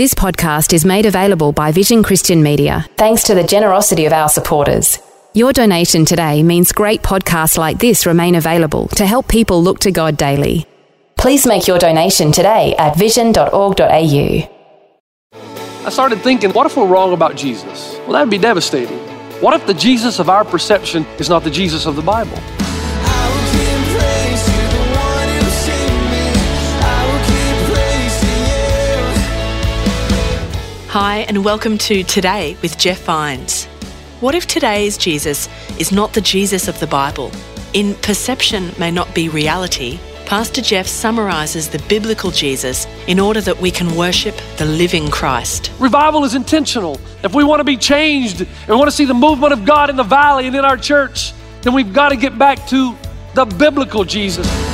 This 0.00 0.14
podcast 0.14 0.72
is 0.72 0.86
made 0.86 1.04
available 1.04 1.52
by 1.52 1.72
Vision 1.72 2.02
Christian 2.02 2.42
Media, 2.42 2.86
thanks 2.96 3.22
to 3.24 3.34
the 3.34 3.44
generosity 3.44 4.06
of 4.06 4.14
our 4.14 4.30
supporters. 4.30 4.98
Your 5.34 5.52
donation 5.52 6.06
today 6.06 6.42
means 6.42 6.72
great 6.72 7.02
podcasts 7.02 7.58
like 7.58 7.78
this 7.78 8.06
remain 8.06 8.34
available 8.34 8.88
to 8.96 9.04
help 9.04 9.28
people 9.28 9.62
look 9.62 9.78
to 9.80 9.90
God 9.92 10.16
daily. 10.16 10.64
Please 11.18 11.46
make 11.46 11.66
your 11.66 11.78
donation 11.78 12.32
today 12.32 12.74
at 12.78 12.96
vision.org.au. 12.96 14.48
I 15.34 15.90
started 15.90 16.22
thinking, 16.22 16.52
what 16.54 16.64
if 16.64 16.78
we're 16.78 16.86
wrong 16.86 17.12
about 17.12 17.36
Jesus? 17.36 17.94
Well, 17.98 18.12
that'd 18.12 18.30
be 18.30 18.38
devastating. 18.38 18.96
What 19.42 19.52
if 19.52 19.66
the 19.66 19.74
Jesus 19.74 20.18
of 20.18 20.30
our 20.30 20.46
perception 20.46 21.04
is 21.18 21.28
not 21.28 21.44
the 21.44 21.50
Jesus 21.50 21.84
of 21.84 21.96
the 21.96 22.02
Bible? 22.02 22.38
Hi, 30.92 31.18
and 31.28 31.44
welcome 31.44 31.78
to 31.78 32.02
Today 32.02 32.56
with 32.62 32.76
Jeff 32.76 33.04
Vines. 33.04 33.66
What 34.18 34.34
if 34.34 34.48
today's 34.48 34.98
Jesus 34.98 35.48
is 35.78 35.92
not 35.92 36.14
the 36.14 36.20
Jesus 36.20 36.66
of 36.66 36.80
the 36.80 36.88
Bible? 36.88 37.30
In 37.74 37.94
Perception 37.94 38.72
May 38.76 38.90
Not 38.90 39.14
Be 39.14 39.28
Reality, 39.28 40.00
Pastor 40.26 40.60
Jeff 40.60 40.88
summarizes 40.88 41.68
the 41.68 41.78
biblical 41.88 42.32
Jesus 42.32 42.88
in 43.06 43.20
order 43.20 43.40
that 43.40 43.60
we 43.60 43.70
can 43.70 43.94
worship 43.94 44.34
the 44.56 44.64
living 44.64 45.12
Christ. 45.12 45.70
Revival 45.78 46.24
is 46.24 46.34
intentional. 46.34 47.00
If 47.22 47.36
we 47.36 47.44
want 47.44 47.60
to 47.60 47.64
be 47.64 47.76
changed 47.76 48.40
and 48.40 48.68
we 48.68 48.74
want 48.74 48.90
to 48.90 48.96
see 48.96 49.04
the 49.04 49.14
movement 49.14 49.52
of 49.52 49.64
God 49.64 49.90
in 49.90 49.96
the 49.96 50.02
valley 50.02 50.48
and 50.48 50.56
in 50.56 50.64
our 50.64 50.76
church, 50.76 51.32
then 51.62 51.72
we've 51.72 51.92
got 51.92 52.08
to 52.08 52.16
get 52.16 52.36
back 52.36 52.66
to 52.66 52.96
the 53.34 53.44
biblical 53.44 54.02
Jesus. 54.02 54.69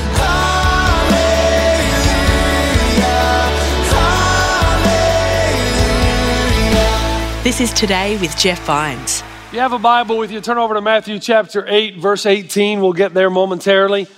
This 7.46 7.60
is 7.60 7.72
Today 7.72 8.18
with 8.18 8.36
Jeff 8.36 8.60
Vines. 8.66 9.22
If 9.46 9.52
you 9.52 9.60
have 9.60 9.72
a 9.72 9.78
Bible 9.78 10.18
with 10.18 10.32
you, 10.32 10.40
turn 10.40 10.58
over 10.58 10.74
to 10.74 10.80
Matthew 10.80 11.20
chapter 11.20 11.64
8, 11.64 11.98
verse 11.98 12.26
18. 12.26 12.80
We'll 12.80 12.92
get 12.92 13.14
there 13.14 13.30
momentarily. 13.30 14.08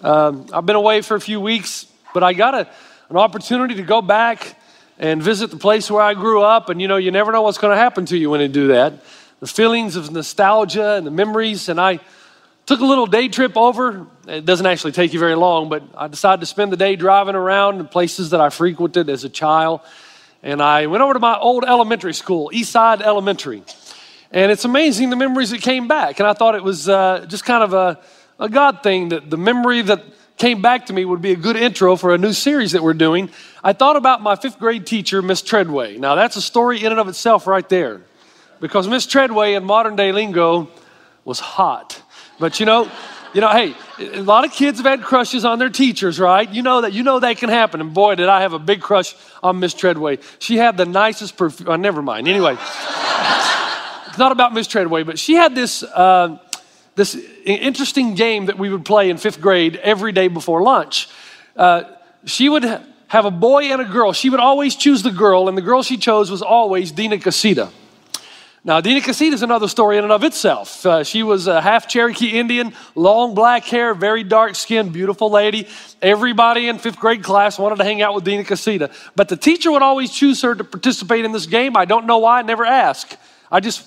Um, 0.00 0.46
I've 0.54 0.64
been 0.64 0.76
away 0.76 1.02
for 1.02 1.14
a 1.14 1.20
few 1.20 1.38
weeks, 1.38 1.84
but 2.14 2.22
I 2.22 2.32
got 2.32 2.54
a, 2.54 2.66
an 3.10 3.18
opportunity 3.18 3.74
to 3.74 3.82
go 3.82 4.00
back 4.00 4.58
and 4.98 5.22
visit 5.22 5.50
the 5.50 5.58
place 5.58 5.90
where 5.90 6.00
I 6.00 6.14
grew 6.14 6.40
up. 6.40 6.70
And 6.70 6.80
you 6.80 6.88
know, 6.88 6.96
you 6.96 7.10
never 7.10 7.30
know 7.30 7.42
what's 7.42 7.58
going 7.58 7.76
to 7.76 7.78
happen 7.78 8.06
to 8.06 8.16
you 8.16 8.30
when 8.30 8.40
you 8.40 8.48
do 8.48 8.68
that. 8.68 9.04
The 9.40 9.46
feelings 9.46 9.94
of 9.94 10.10
nostalgia 10.10 10.94
and 10.94 11.06
the 11.06 11.10
memories. 11.10 11.68
And 11.68 11.78
I 11.78 12.00
took 12.64 12.80
a 12.80 12.86
little 12.86 13.06
day 13.06 13.28
trip 13.28 13.54
over. 13.54 14.06
It 14.26 14.46
doesn't 14.46 14.64
actually 14.64 14.92
take 14.92 15.12
you 15.12 15.20
very 15.20 15.36
long, 15.36 15.68
but 15.68 15.82
I 15.94 16.08
decided 16.08 16.40
to 16.40 16.46
spend 16.46 16.72
the 16.72 16.78
day 16.78 16.96
driving 16.96 17.34
around 17.34 17.80
in 17.80 17.86
places 17.88 18.30
that 18.30 18.40
I 18.40 18.48
frequented 18.48 19.10
as 19.10 19.24
a 19.24 19.28
child. 19.28 19.82
And 20.42 20.60
I 20.60 20.86
went 20.86 21.02
over 21.02 21.14
to 21.14 21.20
my 21.20 21.38
old 21.38 21.64
elementary 21.64 22.14
school, 22.14 22.50
Eastside 22.52 23.00
Elementary. 23.00 23.62
And 24.32 24.50
it's 24.50 24.64
amazing 24.64 25.10
the 25.10 25.16
memories 25.16 25.50
that 25.50 25.60
came 25.60 25.86
back. 25.86 26.18
And 26.18 26.26
I 26.26 26.32
thought 26.32 26.54
it 26.54 26.64
was 26.64 26.88
uh, 26.88 27.26
just 27.28 27.44
kind 27.44 27.62
of 27.62 27.74
a, 27.74 28.00
a 28.40 28.48
God 28.48 28.82
thing 28.82 29.10
that 29.10 29.30
the 29.30 29.36
memory 29.36 29.82
that 29.82 30.02
came 30.38 30.60
back 30.60 30.86
to 30.86 30.92
me 30.92 31.04
would 31.04 31.22
be 31.22 31.32
a 31.32 31.36
good 31.36 31.54
intro 31.54 31.94
for 31.94 32.12
a 32.12 32.18
new 32.18 32.32
series 32.32 32.72
that 32.72 32.82
we're 32.82 32.94
doing. 32.94 33.30
I 33.62 33.72
thought 33.72 33.96
about 33.96 34.22
my 34.22 34.34
fifth 34.34 34.58
grade 34.58 34.86
teacher, 34.86 35.22
Miss 35.22 35.42
Treadway. 35.42 35.98
Now, 35.98 36.16
that's 36.16 36.34
a 36.36 36.42
story 36.42 36.82
in 36.82 36.90
and 36.90 37.00
of 37.00 37.08
itself 37.08 37.46
right 37.46 37.68
there. 37.68 38.00
Because 38.58 38.88
Miss 38.88 39.06
Treadway 39.06 39.54
in 39.54 39.64
modern 39.64 39.94
day 39.94 40.10
lingo 40.10 40.68
was 41.24 41.38
hot. 41.38 42.02
But 42.40 42.58
you 42.58 42.66
know, 42.66 42.90
you 43.34 43.40
know, 43.40 43.50
hey, 43.50 43.74
a 44.02 44.22
lot 44.22 44.44
of 44.44 44.52
kids 44.52 44.78
have 44.78 44.86
had 44.86 45.02
crushes 45.02 45.44
on 45.44 45.58
their 45.58 45.68
teachers, 45.68 46.20
right? 46.20 46.48
You 46.48 46.62
know 46.62 46.82
that 46.82 46.92
you 46.92 47.02
know 47.02 47.20
that 47.20 47.38
can 47.38 47.48
happen. 47.48 47.80
And 47.80 47.94
boy, 47.94 48.14
did 48.14 48.28
I 48.28 48.42
have 48.42 48.52
a 48.52 48.58
big 48.58 48.80
crush 48.80 49.14
on 49.42 49.60
Miss 49.60 49.74
Treadway. 49.74 50.18
She 50.38 50.56
had 50.56 50.76
the 50.76 50.84
nicest 50.84 51.36
perfume. 51.36 51.68
Oh, 51.68 51.76
never 51.76 52.02
mind. 52.02 52.28
Anyway, 52.28 52.52
it's 54.12 54.18
not 54.18 54.32
about 54.32 54.54
Miss 54.54 54.66
Treadway, 54.66 55.02
but 55.02 55.18
she 55.18 55.34
had 55.34 55.54
this 55.54 55.82
uh, 55.82 56.38
this 56.94 57.14
interesting 57.44 58.14
game 58.14 58.46
that 58.46 58.58
we 58.58 58.68
would 58.68 58.84
play 58.84 59.10
in 59.10 59.16
fifth 59.16 59.40
grade 59.40 59.76
every 59.76 60.12
day 60.12 60.28
before 60.28 60.62
lunch. 60.62 61.08
Uh, 61.56 61.84
she 62.24 62.48
would 62.48 62.64
have 62.64 63.24
a 63.24 63.30
boy 63.30 63.64
and 63.64 63.80
a 63.80 63.84
girl. 63.84 64.12
She 64.12 64.30
would 64.30 64.40
always 64.40 64.76
choose 64.76 65.02
the 65.02 65.10
girl, 65.10 65.48
and 65.48 65.56
the 65.56 65.62
girl 65.62 65.82
she 65.82 65.96
chose 65.96 66.30
was 66.30 66.42
always 66.42 66.92
Dina 66.92 67.18
Casita. 67.18 67.70
Now, 68.64 68.80
Dina 68.80 69.00
Casita 69.00 69.34
is 69.34 69.42
another 69.42 69.66
story 69.66 69.98
in 69.98 70.04
and 70.04 70.12
of 70.12 70.22
itself. 70.22 70.86
Uh, 70.86 71.02
she 71.02 71.24
was 71.24 71.48
a 71.48 71.60
half 71.60 71.88
Cherokee 71.88 72.38
Indian, 72.38 72.72
long 72.94 73.34
black 73.34 73.64
hair, 73.64 73.92
very 73.92 74.22
dark 74.22 74.54
skin, 74.54 74.90
beautiful 74.90 75.30
lady. 75.30 75.66
Everybody 76.00 76.68
in 76.68 76.78
fifth 76.78 77.00
grade 77.00 77.24
class 77.24 77.58
wanted 77.58 77.78
to 77.78 77.84
hang 77.84 78.02
out 78.02 78.14
with 78.14 78.22
Dina 78.22 78.44
Casita. 78.44 78.92
But 79.16 79.28
the 79.28 79.36
teacher 79.36 79.72
would 79.72 79.82
always 79.82 80.12
choose 80.12 80.42
her 80.42 80.54
to 80.54 80.62
participate 80.62 81.24
in 81.24 81.32
this 81.32 81.46
game. 81.46 81.76
I 81.76 81.86
don't 81.86 82.06
know 82.06 82.18
why, 82.18 82.38
I 82.38 82.42
never 82.42 82.64
asked. 82.64 83.16
I 83.50 83.58
just 83.58 83.84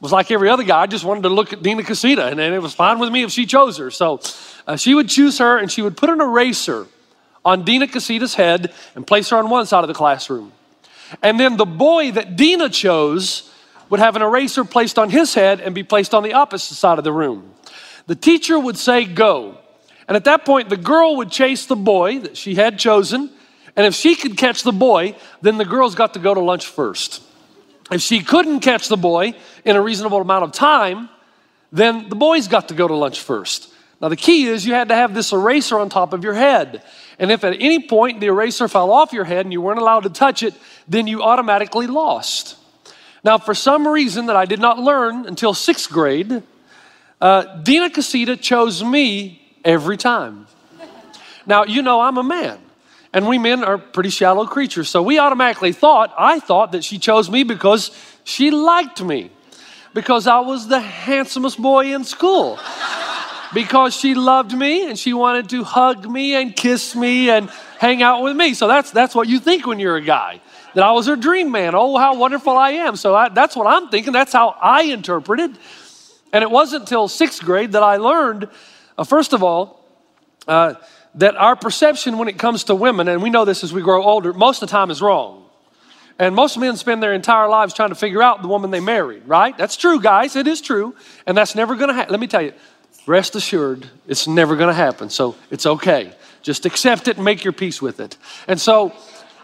was 0.00 0.10
like 0.10 0.28
every 0.32 0.48
other 0.48 0.64
guy. 0.64 0.82
I 0.82 0.86
just 0.88 1.04
wanted 1.04 1.22
to 1.22 1.28
look 1.28 1.52
at 1.52 1.62
Dina 1.62 1.84
Casita, 1.84 2.26
and, 2.26 2.40
and 2.40 2.52
it 2.52 2.60
was 2.60 2.74
fine 2.74 2.98
with 2.98 3.12
me 3.12 3.22
if 3.22 3.30
she 3.30 3.46
chose 3.46 3.76
her. 3.76 3.92
So 3.92 4.20
uh, 4.66 4.74
she 4.74 4.96
would 4.96 5.08
choose 5.08 5.38
her, 5.38 5.56
and 5.56 5.70
she 5.70 5.82
would 5.82 5.96
put 5.96 6.10
an 6.10 6.20
eraser 6.20 6.88
on 7.44 7.64
Dina 7.64 7.86
Casita's 7.86 8.34
head 8.34 8.74
and 8.96 9.06
place 9.06 9.30
her 9.30 9.36
on 9.36 9.48
one 9.50 9.66
side 9.66 9.84
of 9.84 9.88
the 9.88 9.94
classroom. 9.94 10.50
And 11.22 11.38
then 11.38 11.56
the 11.56 11.64
boy 11.64 12.10
that 12.10 12.34
Dina 12.34 12.68
chose 12.68 13.52
would 13.90 14.00
have 14.00 14.16
an 14.16 14.22
eraser 14.22 14.64
placed 14.64 14.98
on 14.98 15.10
his 15.10 15.34
head 15.34 15.60
and 15.60 15.74
be 15.74 15.82
placed 15.82 16.14
on 16.14 16.22
the 16.22 16.32
opposite 16.32 16.74
side 16.74 16.98
of 16.98 17.04
the 17.04 17.12
room. 17.12 17.54
The 18.06 18.14
teacher 18.14 18.58
would 18.58 18.76
say, 18.76 19.04
Go. 19.04 19.58
And 20.08 20.16
at 20.16 20.24
that 20.24 20.44
point, 20.44 20.68
the 20.68 20.76
girl 20.76 21.16
would 21.16 21.30
chase 21.30 21.66
the 21.66 21.76
boy 21.76 22.20
that 22.20 22.36
she 22.36 22.54
had 22.54 22.78
chosen. 22.78 23.30
And 23.74 23.84
if 23.86 23.94
she 23.94 24.14
could 24.14 24.36
catch 24.36 24.62
the 24.62 24.72
boy, 24.72 25.16
then 25.42 25.58
the 25.58 25.64
girls 25.64 25.94
got 25.94 26.14
to 26.14 26.20
go 26.20 26.32
to 26.32 26.40
lunch 26.40 26.66
first. 26.66 27.22
If 27.90 28.00
she 28.00 28.22
couldn't 28.22 28.60
catch 28.60 28.88
the 28.88 28.96
boy 28.96 29.34
in 29.64 29.76
a 29.76 29.82
reasonable 29.82 30.20
amount 30.20 30.44
of 30.44 30.52
time, 30.52 31.08
then 31.72 32.08
the 32.08 32.16
boys 32.16 32.48
got 32.48 32.68
to 32.68 32.74
go 32.74 32.86
to 32.86 32.94
lunch 32.94 33.20
first. 33.20 33.72
Now, 34.00 34.08
the 34.08 34.16
key 34.16 34.46
is 34.46 34.66
you 34.66 34.74
had 34.74 34.88
to 34.88 34.94
have 34.94 35.14
this 35.14 35.32
eraser 35.32 35.78
on 35.78 35.88
top 35.88 36.12
of 36.12 36.22
your 36.22 36.34
head. 36.34 36.82
And 37.18 37.30
if 37.30 37.44
at 37.44 37.54
any 37.54 37.86
point 37.86 38.20
the 38.20 38.26
eraser 38.26 38.68
fell 38.68 38.90
off 38.90 39.12
your 39.12 39.24
head 39.24 39.46
and 39.46 39.52
you 39.52 39.60
weren't 39.60 39.80
allowed 39.80 40.02
to 40.02 40.10
touch 40.10 40.42
it, 40.42 40.54
then 40.86 41.06
you 41.06 41.22
automatically 41.22 41.86
lost. 41.86 42.56
Now, 43.26 43.38
for 43.38 43.54
some 43.54 43.88
reason 43.88 44.26
that 44.26 44.36
I 44.36 44.44
did 44.44 44.60
not 44.60 44.78
learn 44.78 45.26
until 45.26 45.52
sixth 45.52 45.90
grade, 45.90 46.44
uh, 47.20 47.56
Dina 47.56 47.90
Casita 47.90 48.36
chose 48.36 48.84
me 48.84 49.42
every 49.64 49.96
time. 49.96 50.46
Now, 51.44 51.64
you 51.64 51.82
know, 51.82 52.00
I'm 52.00 52.18
a 52.18 52.22
man, 52.22 52.60
and 53.12 53.26
we 53.26 53.36
men 53.38 53.64
are 53.64 53.78
pretty 53.78 54.10
shallow 54.10 54.46
creatures. 54.46 54.88
So 54.88 55.02
we 55.02 55.18
automatically 55.18 55.72
thought, 55.72 56.14
I 56.16 56.38
thought 56.38 56.70
that 56.70 56.84
she 56.84 56.98
chose 56.98 57.28
me 57.28 57.42
because 57.42 57.90
she 58.22 58.52
liked 58.52 59.02
me, 59.02 59.32
because 59.92 60.28
I 60.28 60.38
was 60.38 60.68
the 60.68 60.78
handsomest 60.78 61.60
boy 61.60 61.92
in 61.96 62.04
school, 62.04 62.60
because 63.52 63.96
she 63.96 64.14
loved 64.14 64.56
me 64.56 64.88
and 64.88 64.96
she 64.96 65.12
wanted 65.12 65.48
to 65.48 65.64
hug 65.64 66.08
me 66.08 66.36
and 66.36 66.54
kiss 66.54 66.94
me 66.94 67.28
and 67.30 67.50
hang 67.80 68.04
out 68.04 68.22
with 68.22 68.36
me. 68.36 68.54
So 68.54 68.68
that's, 68.68 68.92
that's 68.92 69.16
what 69.16 69.26
you 69.26 69.40
think 69.40 69.66
when 69.66 69.80
you're 69.80 69.96
a 69.96 70.00
guy 70.00 70.40
that 70.76 70.84
I 70.84 70.92
was 70.92 71.06
her 71.06 71.16
dream 71.16 71.50
man. 71.50 71.74
Oh, 71.74 71.96
how 71.96 72.16
wonderful 72.16 72.54
I 72.54 72.72
am. 72.72 72.96
So 72.96 73.14
I, 73.14 73.30
that's 73.30 73.56
what 73.56 73.66
I'm 73.66 73.88
thinking. 73.88 74.12
That's 74.12 74.34
how 74.34 74.54
I 74.60 74.82
interpreted. 74.82 75.56
And 76.34 76.42
it 76.42 76.50
wasn't 76.50 76.82
until 76.82 77.08
sixth 77.08 77.42
grade 77.42 77.72
that 77.72 77.82
I 77.82 77.96
learned, 77.96 78.48
uh, 78.98 79.04
first 79.04 79.32
of 79.32 79.42
all, 79.42 79.82
uh, 80.46 80.74
that 81.14 81.34
our 81.36 81.56
perception 81.56 82.18
when 82.18 82.28
it 82.28 82.38
comes 82.38 82.64
to 82.64 82.74
women, 82.74 83.08
and 83.08 83.22
we 83.22 83.30
know 83.30 83.46
this 83.46 83.64
as 83.64 83.72
we 83.72 83.80
grow 83.80 84.02
older, 84.02 84.34
most 84.34 84.62
of 84.62 84.68
the 84.68 84.70
time 84.70 84.90
is 84.90 85.00
wrong. 85.00 85.46
And 86.18 86.34
most 86.34 86.58
men 86.58 86.76
spend 86.76 87.02
their 87.02 87.14
entire 87.14 87.48
lives 87.48 87.72
trying 87.72 87.88
to 87.88 87.94
figure 87.94 88.22
out 88.22 88.42
the 88.42 88.48
woman 88.48 88.70
they 88.70 88.80
married, 88.80 89.26
right? 89.26 89.56
That's 89.56 89.78
true, 89.78 89.98
guys. 89.98 90.36
It 90.36 90.46
is 90.46 90.60
true. 90.60 90.94
And 91.26 91.38
that's 91.38 91.54
never 91.54 91.74
going 91.74 91.88
to 91.88 91.94
happen. 91.94 92.10
Let 92.10 92.20
me 92.20 92.26
tell 92.26 92.42
you, 92.42 92.52
rest 93.06 93.34
assured, 93.34 93.88
it's 94.06 94.28
never 94.28 94.56
going 94.56 94.68
to 94.68 94.74
happen. 94.74 95.08
So 95.08 95.36
it's 95.50 95.64
okay. 95.64 96.12
Just 96.42 96.66
accept 96.66 97.08
it 97.08 97.16
and 97.16 97.24
make 97.24 97.44
your 97.44 97.54
peace 97.54 97.80
with 97.80 97.98
it. 97.98 98.18
And 98.46 98.60
so, 98.60 98.92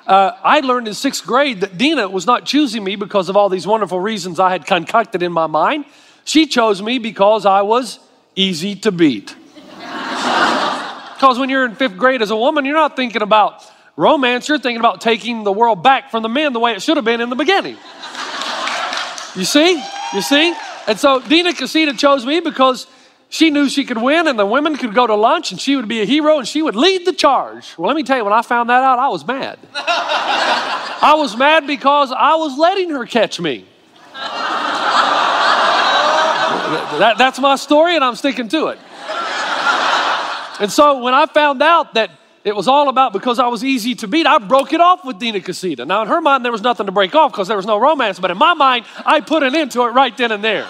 uh, 0.06 0.32
I 0.42 0.60
learned 0.60 0.88
in 0.88 0.94
sixth 0.94 1.24
grade 1.24 1.60
that 1.60 1.78
Dina 1.78 2.08
was 2.08 2.26
not 2.26 2.44
choosing 2.44 2.82
me 2.82 2.96
because 2.96 3.28
of 3.28 3.36
all 3.36 3.48
these 3.48 3.66
wonderful 3.66 4.00
reasons 4.00 4.40
I 4.40 4.50
had 4.50 4.66
concocted 4.66 5.22
in 5.22 5.32
my 5.32 5.46
mind. 5.46 5.84
She 6.24 6.46
chose 6.46 6.82
me 6.82 6.98
because 6.98 7.46
I 7.46 7.62
was 7.62 7.98
easy 8.34 8.74
to 8.76 8.92
beat. 8.92 9.34
because 9.74 11.38
when 11.38 11.48
you're 11.50 11.64
in 11.64 11.74
fifth 11.76 11.96
grade 11.96 12.22
as 12.22 12.30
a 12.30 12.36
woman, 12.36 12.64
you're 12.64 12.74
not 12.74 12.96
thinking 12.96 13.22
about 13.22 13.64
romance, 13.96 14.48
you're 14.48 14.58
thinking 14.58 14.80
about 14.80 15.00
taking 15.00 15.44
the 15.44 15.52
world 15.52 15.82
back 15.82 16.10
from 16.10 16.22
the 16.22 16.28
men 16.28 16.52
the 16.52 16.60
way 16.60 16.72
it 16.72 16.82
should 16.82 16.96
have 16.96 17.04
been 17.04 17.20
in 17.20 17.30
the 17.30 17.36
beginning. 17.36 17.76
You 19.34 19.44
see? 19.44 19.82
You 20.12 20.20
see? 20.20 20.54
And 20.86 20.98
so 20.98 21.20
Dina 21.20 21.52
Casita 21.52 21.94
chose 21.94 22.26
me 22.26 22.40
because 22.40 22.86
she 23.32 23.48
knew 23.48 23.66
she 23.70 23.84
could 23.86 23.96
win 23.96 24.28
and 24.28 24.38
the 24.38 24.44
women 24.44 24.76
could 24.76 24.92
go 24.92 25.06
to 25.06 25.14
lunch 25.14 25.52
and 25.52 25.60
she 25.60 25.74
would 25.74 25.88
be 25.88 26.02
a 26.02 26.04
hero 26.04 26.36
and 26.36 26.46
she 26.46 26.60
would 26.60 26.76
lead 26.76 27.06
the 27.06 27.14
charge. 27.14 27.72
Well, 27.78 27.88
let 27.88 27.96
me 27.96 28.02
tell 28.02 28.18
you, 28.18 28.24
when 28.24 28.34
I 28.34 28.42
found 28.42 28.68
that 28.68 28.82
out, 28.82 28.98
I 28.98 29.08
was 29.08 29.26
mad. 29.26 29.58
I 29.74 31.14
was 31.16 31.34
mad 31.34 31.66
because 31.66 32.12
I 32.12 32.34
was 32.34 32.58
letting 32.58 32.90
her 32.90 33.06
catch 33.06 33.40
me. 33.40 33.64
that, 36.98 37.14
that's 37.16 37.40
my 37.40 37.56
story 37.56 37.94
and 37.94 38.04
I'm 38.04 38.16
sticking 38.16 38.48
to 38.48 38.66
it. 38.66 38.78
And 40.60 40.70
so 40.70 41.02
when 41.02 41.14
I 41.14 41.24
found 41.24 41.62
out 41.62 41.94
that 41.94 42.10
it 42.44 42.54
was 42.54 42.68
all 42.68 42.90
about 42.90 43.14
because 43.14 43.38
I 43.38 43.46
was 43.46 43.64
easy 43.64 43.94
to 43.94 44.06
beat, 44.08 44.26
I 44.26 44.36
broke 44.40 44.74
it 44.74 44.82
off 44.82 45.06
with 45.06 45.18
Dina 45.18 45.40
Casita. 45.40 45.86
Now, 45.86 46.02
in 46.02 46.08
her 46.08 46.20
mind, 46.20 46.44
there 46.44 46.52
was 46.52 46.60
nothing 46.60 46.84
to 46.84 46.92
break 46.92 47.14
off 47.14 47.32
because 47.32 47.48
there 47.48 47.56
was 47.56 47.64
no 47.64 47.78
romance, 47.78 48.20
but 48.20 48.30
in 48.30 48.36
my 48.36 48.52
mind, 48.52 48.84
I 49.06 49.22
put 49.22 49.42
an 49.42 49.54
end 49.54 49.70
to 49.70 49.84
it 49.84 49.92
right 49.92 50.14
then 50.14 50.32
and 50.32 50.44
there. 50.44 50.68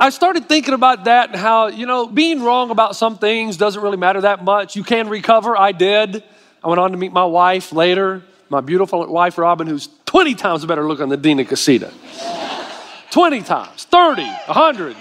I 0.00 0.10
started 0.10 0.48
thinking 0.48 0.74
about 0.74 1.04
that 1.04 1.30
and 1.30 1.38
how, 1.38 1.66
you 1.66 1.84
know, 1.84 2.06
being 2.06 2.42
wrong 2.42 2.70
about 2.70 2.94
some 2.94 3.18
things 3.18 3.56
doesn't 3.56 3.82
really 3.82 3.96
matter 3.96 4.20
that 4.20 4.44
much. 4.44 4.76
You 4.76 4.84
can 4.84 5.08
recover. 5.08 5.58
I 5.58 5.72
did. 5.72 6.22
I 6.62 6.68
went 6.68 6.78
on 6.78 6.92
to 6.92 6.96
meet 6.96 7.12
my 7.12 7.24
wife 7.24 7.72
later, 7.72 8.22
my 8.48 8.60
beautiful 8.60 9.04
wife, 9.12 9.38
Robin, 9.38 9.66
who's 9.66 9.88
20 10.06 10.34
times 10.36 10.64
better 10.64 10.86
looking 10.86 11.08
than 11.08 11.20
Dina 11.20 11.44
Casita. 11.44 11.92
20 13.10 13.42
times, 13.42 13.84
30, 13.84 14.22
100. 14.22 14.96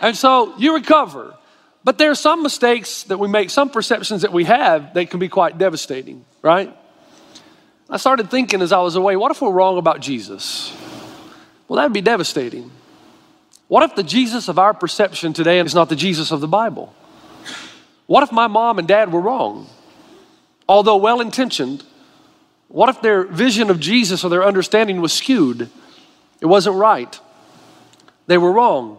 And 0.00 0.16
so 0.16 0.56
you 0.58 0.74
recover. 0.74 1.34
But 1.84 1.98
there 1.98 2.10
are 2.10 2.16
some 2.16 2.42
mistakes 2.42 3.04
that 3.04 3.18
we 3.18 3.28
make, 3.28 3.50
some 3.50 3.70
perceptions 3.70 4.22
that 4.22 4.32
we 4.32 4.44
have 4.44 4.94
that 4.94 5.10
can 5.10 5.20
be 5.20 5.28
quite 5.28 5.58
devastating, 5.58 6.24
right? 6.42 6.76
I 7.88 7.98
started 7.98 8.30
thinking 8.30 8.62
as 8.62 8.72
I 8.72 8.80
was 8.80 8.96
away, 8.96 9.14
what 9.14 9.30
if 9.30 9.40
we're 9.40 9.52
wrong 9.52 9.78
about 9.78 10.00
Jesus? 10.00 10.76
Well, 11.68 11.76
that'd 11.76 11.92
be 11.92 12.00
devastating. 12.00 12.70
What 13.68 13.82
if 13.82 13.94
the 13.94 14.02
Jesus 14.02 14.48
of 14.48 14.58
our 14.58 14.74
perception 14.74 15.34
today 15.34 15.60
is 15.60 15.74
not 15.74 15.90
the 15.90 15.96
Jesus 15.96 16.30
of 16.30 16.40
the 16.40 16.48
Bible? 16.48 16.94
What 18.06 18.22
if 18.22 18.32
my 18.32 18.46
mom 18.46 18.78
and 18.78 18.88
dad 18.88 19.12
were 19.12 19.20
wrong? 19.20 19.68
Although 20.66 20.96
well 20.96 21.20
intentioned, 21.20 21.84
what 22.68 22.88
if 22.88 23.02
their 23.02 23.24
vision 23.24 23.70
of 23.70 23.78
Jesus 23.78 24.24
or 24.24 24.30
their 24.30 24.44
understanding 24.44 25.00
was 25.00 25.12
skewed? 25.12 25.70
It 26.40 26.46
wasn't 26.46 26.76
right. 26.76 27.18
They 28.26 28.38
were 28.38 28.52
wrong. 28.52 28.98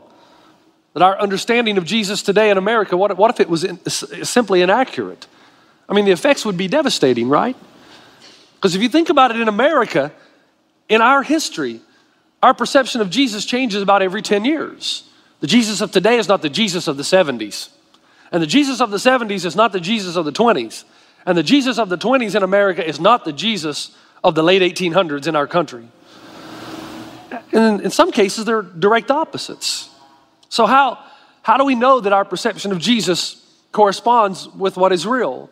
That 0.94 1.04
our 1.04 1.20
understanding 1.20 1.78
of 1.78 1.86
Jesus 1.86 2.22
today 2.22 2.52
in 2.52 2.58
America, 2.58 2.96
what, 2.98 3.16
what 3.18 3.32
if 3.32 3.40
it 3.40 3.50
was 3.50 3.64
in, 3.64 3.80
simply 3.88 4.62
inaccurate? 4.62 5.28
I 5.88 5.94
mean, 5.94 6.06
the 6.06 6.12
effects 6.12 6.46
would 6.46 6.58
be 6.58 6.68
devastating, 6.68 7.30
right? 7.30 7.56
Because 8.56 8.76
if 8.76 8.82
you 8.82 8.90
think 8.90 9.10
about 9.10 9.32
it 9.32 9.40
in 9.40 9.48
America, 9.48 10.12
in 10.88 11.02
our 11.02 11.24
history, 11.24 11.82
our 12.42 12.54
perception 12.54 13.02
of 13.02 13.10
Jesus 13.10 13.46
changes 13.46 13.82
about 13.82 14.02
every 14.02 14.22
10 14.22 14.46
years. 14.46 15.04
The 15.42 15.48
Jesus 15.48 15.82
of 15.82 15.92
today 15.92 16.18
is 16.18 16.28
not 16.28 16.42
the 16.42 16.50
Jesus 16.50 16.88
of 16.88 16.98
the 16.98 17.04
70s. 17.04 17.70
And 18.32 18.42
the 18.42 18.48
Jesus 18.48 18.82
of 18.82 18.92
the 18.92 18.98
70s 18.98 19.46
is 19.46 19.56
not 19.56 19.72
the 19.72 19.80
Jesus 19.80 20.16
of 20.16 20.26
the 20.26 20.32
20s. 20.32 20.84
And 21.26 21.38
the 21.38 21.44
Jesus 21.44 21.78
of 21.80 21.90
the 21.90 21.98
20s 21.98 22.36
in 22.36 22.44
America 22.44 22.86
is 22.86 23.00
not 23.00 23.26
the 23.26 23.34
Jesus 23.34 23.96
of 24.24 24.36
the 24.36 24.44
late 24.44 24.62
1800s 24.62 25.28
in 25.28 25.36
our 25.36 25.48
country. 25.48 25.88
And 27.52 27.82
in 27.82 27.92
some 27.92 28.12
cases, 28.12 28.46
they're 28.46 28.62
direct 28.62 29.12
opposites. 29.12 29.90
So, 30.50 30.66
how, 30.66 31.00
how 31.42 31.58
do 31.58 31.66
we 31.66 31.76
know 31.76 32.00
that 32.00 32.14
our 32.14 32.26
perception 32.26 32.72
of 32.72 32.80
Jesus 32.80 33.46
corresponds 33.72 34.48
with 34.48 34.78
what 34.78 34.92
is 34.92 35.06
real? 35.06 35.50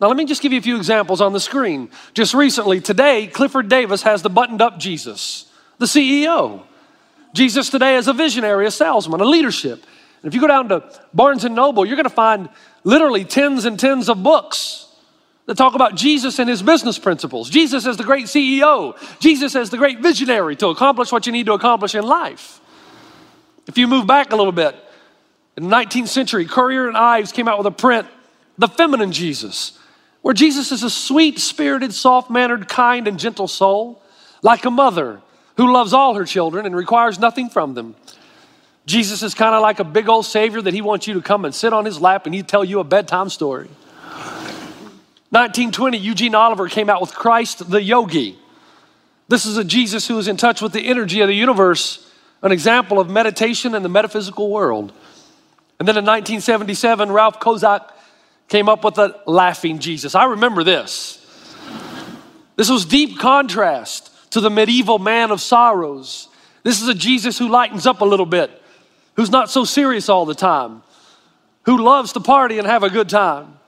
Now, 0.00 0.08
let 0.08 0.16
me 0.16 0.24
just 0.24 0.42
give 0.42 0.52
you 0.52 0.58
a 0.58 0.62
few 0.62 0.76
examples 0.76 1.20
on 1.20 1.32
the 1.32 1.40
screen. 1.40 1.90
Just 2.14 2.34
recently, 2.34 2.80
today, 2.80 3.26
Clifford 3.26 3.68
Davis 3.68 4.02
has 4.02 4.22
the 4.22 4.30
buttoned 4.30 4.62
up 4.62 4.78
Jesus 4.78 5.49
the 5.80 5.86
CEO. 5.86 6.62
Jesus 7.32 7.70
today 7.70 7.96
is 7.96 8.06
a 8.06 8.12
visionary, 8.12 8.66
a 8.66 8.70
salesman, 8.70 9.20
a 9.20 9.24
leadership. 9.24 9.82
And 10.22 10.28
if 10.28 10.34
you 10.34 10.40
go 10.40 10.46
down 10.46 10.68
to 10.68 10.84
Barnes 11.14 11.44
and 11.44 11.54
Noble, 11.54 11.86
you're 11.86 11.96
going 11.96 12.04
to 12.04 12.10
find 12.10 12.50
literally 12.84 13.24
tens 13.24 13.64
and 13.64 13.80
tens 13.80 14.10
of 14.10 14.22
books 14.22 14.94
that 15.46 15.56
talk 15.56 15.74
about 15.74 15.94
Jesus 15.94 16.38
and 16.38 16.50
his 16.50 16.62
business 16.62 16.98
principles. 16.98 17.48
Jesus 17.48 17.86
as 17.86 17.96
the 17.96 18.04
great 18.04 18.26
CEO, 18.26 18.94
Jesus 19.20 19.56
as 19.56 19.70
the 19.70 19.78
great 19.78 20.00
visionary 20.00 20.54
to 20.56 20.68
accomplish 20.68 21.10
what 21.10 21.24
you 21.24 21.32
need 21.32 21.46
to 21.46 21.54
accomplish 21.54 21.94
in 21.94 22.04
life. 22.04 22.60
If 23.66 23.78
you 23.78 23.88
move 23.88 24.06
back 24.06 24.32
a 24.32 24.36
little 24.36 24.52
bit, 24.52 24.76
in 25.56 25.68
the 25.68 25.74
19th 25.74 26.08
century, 26.08 26.44
Currier 26.44 26.88
and 26.88 26.96
Ives 26.96 27.32
came 27.32 27.48
out 27.48 27.56
with 27.56 27.66
a 27.66 27.72
print, 27.72 28.06
The 28.58 28.68
Feminine 28.68 29.12
Jesus, 29.12 29.78
where 30.20 30.34
Jesus 30.34 30.72
is 30.72 30.82
a 30.82 30.90
sweet 30.90 31.38
spirited, 31.38 31.94
soft 31.94 32.30
mannered, 32.30 32.68
kind, 32.68 33.08
and 33.08 33.18
gentle 33.18 33.48
soul, 33.48 34.02
like 34.42 34.66
a 34.66 34.70
mother 34.70 35.22
who 35.60 35.70
loves 35.70 35.92
all 35.92 36.14
her 36.14 36.24
children 36.24 36.64
and 36.64 36.74
requires 36.74 37.18
nothing 37.18 37.50
from 37.50 37.74
them. 37.74 37.94
Jesus 38.86 39.22
is 39.22 39.34
kind 39.34 39.54
of 39.54 39.60
like 39.60 39.78
a 39.78 39.84
big 39.84 40.08
old 40.08 40.24
savior 40.24 40.62
that 40.62 40.72
he 40.72 40.80
wants 40.80 41.06
you 41.06 41.12
to 41.12 41.20
come 41.20 41.44
and 41.44 41.54
sit 41.54 41.74
on 41.74 41.84
his 41.84 42.00
lap 42.00 42.24
and 42.24 42.34
he'd 42.34 42.48
tell 42.48 42.64
you 42.64 42.80
a 42.80 42.84
bedtime 42.84 43.28
story. 43.28 43.68
1920, 45.28 45.98
Eugene 45.98 46.34
Oliver 46.34 46.66
came 46.66 46.88
out 46.88 47.02
with 47.02 47.14
Christ 47.14 47.70
the 47.70 47.82
Yogi. 47.82 48.38
This 49.28 49.44
is 49.44 49.58
a 49.58 49.64
Jesus 49.64 50.08
who 50.08 50.16
is 50.18 50.28
in 50.28 50.38
touch 50.38 50.62
with 50.62 50.72
the 50.72 50.86
energy 50.86 51.20
of 51.20 51.28
the 51.28 51.36
universe, 51.36 52.10
an 52.40 52.52
example 52.52 52.98
of 52.98 53.10
meditation 53.10 53.74
in 53.74 53.82
the 53.82 53.90
metaphysical 53.90 54.48
world. 54.48 54.94
And 55.78 55.86
then 55.86 55.98
in 55.98 56.06
1977, 56.06 57.12
Ralph 57.12 57.38
Kozak 57.38 57.92
came 58.48 58.70
up 58.70 58.82
with 58.82 58.94
the 58.94 59.20
laughing 59.26 59.78
Jesus. 59.78 60.14
I 60.14 60.24
remember 60.24 60.64
this. 60.64 61.18
This 62.56 62.70
was 62.70 62.86
deep 62.86 63.18
contrast 63.18 64.09
to 64.30 64.40
the 64.40 64.50
medieval 64.50 64.98
man 64.98 65.30
of 65.30 65.40
sorrows. 65.40 66.28
This 66.62 66.80
is 66.80 66.88
a 66.88 66.94
Jesus 66.94 67.38
who 67.38 67.48
lightens 67.48 67.86
up 67.86 68.00
a 68.00 68.04
little 68.04 68.26
bit, 68.26 68.50
who's 69.14 69.30
not 69.30 69.50
so 69.50 69.64
serious 69.64 70.08
all 70.08 70.24
the 70.24 70.34
time, 70.34 70.82
who 71.64 71.78
loves 71.78 72.12
to 72.12 72.20
party 72.20 72.58
and 72.58 72.66
have 72.66 72.82
a 72.82 72.90
good 72.90 73.08
time. 73.08 73.58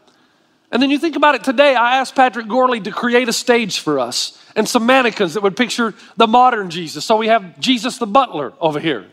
And 0.70 0.82
then 0.82 0.90
you 0.90 0.98
think 0.98 1.16
about 1.16 1.34
it 1.34 1.44
today, 1.44 1.74
I 1.74 1.98
asked 1.98 2.14
Patrick 2.14 2.48
Gorley 2.48 2.80
to 2.80 2.90
create 2.90 3.28
a 3.28 3.32
stage 3.32 3.80
for 3.80 3.98
us 3.98 4.42
and 4.56 4.66
some 4.66 4.86
mannequins 4.86 5.34
that 5.34 5.42
would 5.42 5.56
picture 5.56 5.94
the 6.16 6.26
modern 6.26 6.70
Jesus. 6.70 7.04
So 7.04 7.16
we 7.16 7.28
have 7.28 7.60
Jesus 7.60 7.98
the 7.98 8.06
butler 8.06 8.54
over 8.58 8.80
here. 8.80 9.06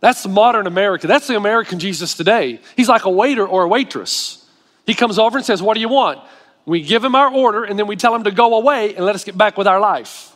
That's 0.00 0.22
the 0.22 0.30
modern 0.30 0.66
America. 0.66 1.06
That's 1.06 1.26
the 1.26 1.36
American 1.36 1.78
Jesus 1.78 2.14
today. 2.14 2.58
He's 2.74 2.88
like 2.88 3.04
a 3.04 3.10
waiter 3.10 3.46
or 3.46 3.64
a 3.64 3.68
waitress. 3.68 4.44
He 4.86 4.94
comes 4.94 5.18
over 5.18 5.38
and 5.38 5.46
says, 5.46 5.62
What 5.62 5.74
do 5.74 5.80
you 5.80 5.88
want? 5.88 6.18
We 6.64 6.80
give 6.80 7.04
him 7.04 7.14
our 7.14 7.32
order 7.32 7.64
and 7.64 7.78
then 7.78 7.86
we 7.86 7.96
tell 7.96 8.14
him 8.14 8.24
to 8.24 8.30
go 8.30 8.56
away 8.56 8.94
and 8.94 9.04
let 9.04 9.14
us 9.14 9.24
get 9.24 9.36
back 9.36 9.56
with 9.56 9.66
our 9.66 9.78
life. 9.78 10.31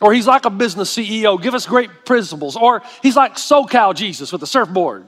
Or 0.00 0.14
he's 0.14 0.26
like 0.26 0.46
a 0.46 0.50
business 0.50 0.96
CEO, 0.96 1.40
give 1.40 1.54
us 1.54 1.66
great 1.66 2.04
principles. 2.06 2.56
Or 2.56 2.82
he's 3.02 3.16
like 3.16 3.34
SoCal 3.34 3.94
Jesus 3.94 4.32
with 4.32 4.42
a 4.42 4.46
surfboard. 4.46 5.06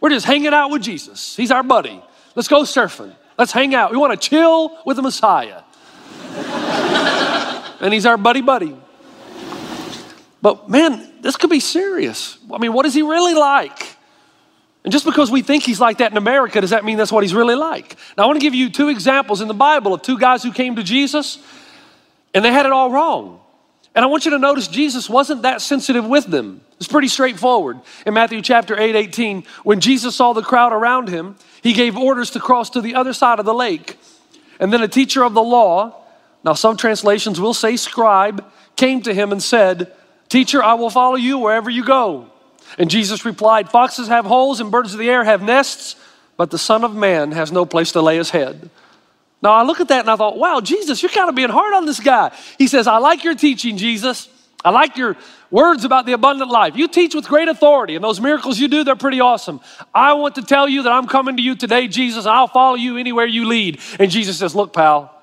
We're 0.00 0.10
just 0.10 0.26
hanging 0.26 0.52
out 0.52 0.70
with 0.70 0.82
Jesus. 0.82 1.36
He's 1.36 1.50
our 1.50 1.62
buddy. 1.62 2.02
Let's 2.34 2.48
go 2.48 2.62
surfing. 2.62 3.14
Let's 3.38 3.52
hang 3.52 3.74
out. 3.74 3.90
We 3.90 3.96
want 3.96 4.20
to 4.20 4.28
chill 4.28 4.76
with 4.84 4.96
the 4.96 5.02
Messiah. 5.02 5.62
and 7.80 7.94
he's 7.94 8.06
our 8.06 8.16
buddy 8.16 8.40
buddy. 8.40 8.76
But 10.42 10.68
man, 10.68 11.10
this 11.22 11.36
could 11.36 11.50
be 11.50 11.60
serious. 11.60 12.36
I 12.52 12.58
mean, 12.58 12.72
what 12.72 12.86
is 12.86 12.92
he 12.92 13.02
really 13.02 13.34
like? 13.34 13.96
And 14.84 14.92
just 14.92 15.06
because 15.06 15.30
we 15.30 15.40
think 15.40 15.62
he's 15.62 15.80
like 15.80 15.98
that 15.98 16.10
in 16.10 16.18
America, 16.18 16.60
does 16.60 16.70
that 16.70 16.84
mean 16.84 16.98
that's 16.98 17.10
what 17.10 17.24
he's 17.24 17.34
really 17.34 17.54
like? 17.54 17.96
Now, 18.18 18.24
I 18.24 18.26
want 18.26 18.38
to 18.38 18.44
give 18.44 18.54
you 18.54 18.68
two 18.68 18.88
examples 18.88 19.40
in 19.40 19.48
the 19.48 19.54
Bible 19.54 19.94
of 19.94 20.02
two 20.02 20.18
guys 20.18 20.42
who 20.42 20.52
came 20.52 20.76
to 20.76 20.82
Jesus 20.82 21.38
and 22.34 22.44
they 22.44 22.52
had 22.52 22.66
it 22.66 22.72
all 22.72 22.90
wrong. 22.90 23.40
And 23.94 24.04
I 24.04 24.08
want 24.08 24.24
you 24.24 24.32
to 24.32 24.38
notice 24.38 24.66
Jesus 24.66 25.08
wasn't 25.08 25.42
that 25.42 25.62
sensitive 25.62 26.04
with 26.04 26.26
them. 26.26 26.60
It's 26.78 26.88
pretty 26.88 27.08
straightforward. 27.08 27.80
In 28.04 28.14
Matthew 28.14 28.42
chapter 28.42 28.78
8, 28.78 28.96
18, 28.96 29.44
when 29.62 29.80
Jesus 29.80 30.16
saw 30.16 30.32
the 30.32 30.42
crowd 30.42 30.72
around 30.72 31.08
him, 31.08 31.36
he 31.62 31.72
gave 31.72 31.96
orders 31.96 32.30
to 32.30 32.40
cross 32.40 32.70
to 32.70 32.80
the 32.80 32.96
other 32.96 33.12
side 33.12 33.38
of 33.38 33.44
the 33.44 33.54
lake. 33.54 33.96
And 34.58 34.72
then 34.72 34.82
a 34.82 34.88
teacher 34.88 35.22
of 35.22 35.34
the 35.34 35.42
law, 35.42 35.94
now 36.44 36.54
some 36.54 36.76
translations 36.76 37.40
will 37.40 37.54
say 37.54 37.76
scribe, 37.76 38.44
came 38.76 39.00
to 39.02 39.14
him 39.14 39.30
and 39.30 39.42
said, 39.42 39.92
Teacher, 40.28 40.62
I 40.62 40.74
will 40.74 40.90
follow 40.90 41.14
you 41.14 41.38
wherever 41.38 41.70
you 41.70 41.84
go. 41.84 42.30
And 42.78 42.90
Jesus 42.90 43.24
replied, 43.24 43.70
Foxes 43.70 44.08
have 44.08 44.24
holes 44.24 44.60
and 44.60 44.70
birds 44.72 44.92
of 44.92 44.98
the 44.98 45.10
air 45.10 45.22
have 45.22 45.42
nests, 45.42 45.94
but 46.36 46.50
the 46.50 46.58
Son 46.58 46.82
of 46.82 46.96
Man 46.96 47.30
has 47.32 47.52
no 47.52 47.64
place 47.64 47.92
to 47.92 48.02
lay 48.02 48.16
his 48.16 48.30
head. 48.30 48.70
Now 49.44 49.52
I 49.52 49.62
look 49.62 49.78
at 49.78 49.88
that 49.88 50.00
and 50.00 50.10
I 50.10 50.16
thought, 50.16 50.38
wow, 50.38 50.60
Jesus, 50.60 51.02
you're 51.02 51.10
kind 51.10 51.28
of 51.28 51.34
being 51.34 51.50
hard 51.50 51.74
on 51.74 51.84
this 51.84 52.00
guy. 52.00 52.34
He 52.56 52.66
says, 52.66 52.86
I 52.86 52.96
like 52.96 53.22
your 53.22 53.34
teaching, 53.34 53.76
Jesus. 53.76 54.30
I 54.64 54.70
like 54.70 54.96
your 54.96 55.18
words 55.50 55.84
about 55.84 56.06
the 56.06 56.14
abundant 56.14 56.50
life. 56.50 56.74
You 56.74 56.88
teach 56.88 57.14
with 57.14 57.28
great 57.28 57.48
authority, 57.48 57.94
and 57.94 58.02
those 58.02 58.18
miracles 58.18 58.58
you 58.58 58.68
do, 58.68 58.82
they're 58.82 58.96
pretty 58.96 59.20
awesome. 59.20 59.60
I 59.94 60.14
want 60.14 60.36
to 60.36 60.42
tell 60.42 60.66
you 60.66 60.84
that 60.84 60.90
I'm 60.90 61.06
coming 61.06 61.36
to 61.36 61.42
you 61.42 61.54
today, 61.54 61.86
Jesus, 61.86 62.24
I'll 62.24 62.48
follow 62.48 62.76
you 62.76 62.96
anywhere 62.96 63.26
you 63.26 63.46
lead. 63.46 63.80
And 63.98 64.10
Jesus 64.10 64.38
says, 64.38 64.54
Look, 64.54 64.72
pal, 64.72 65.14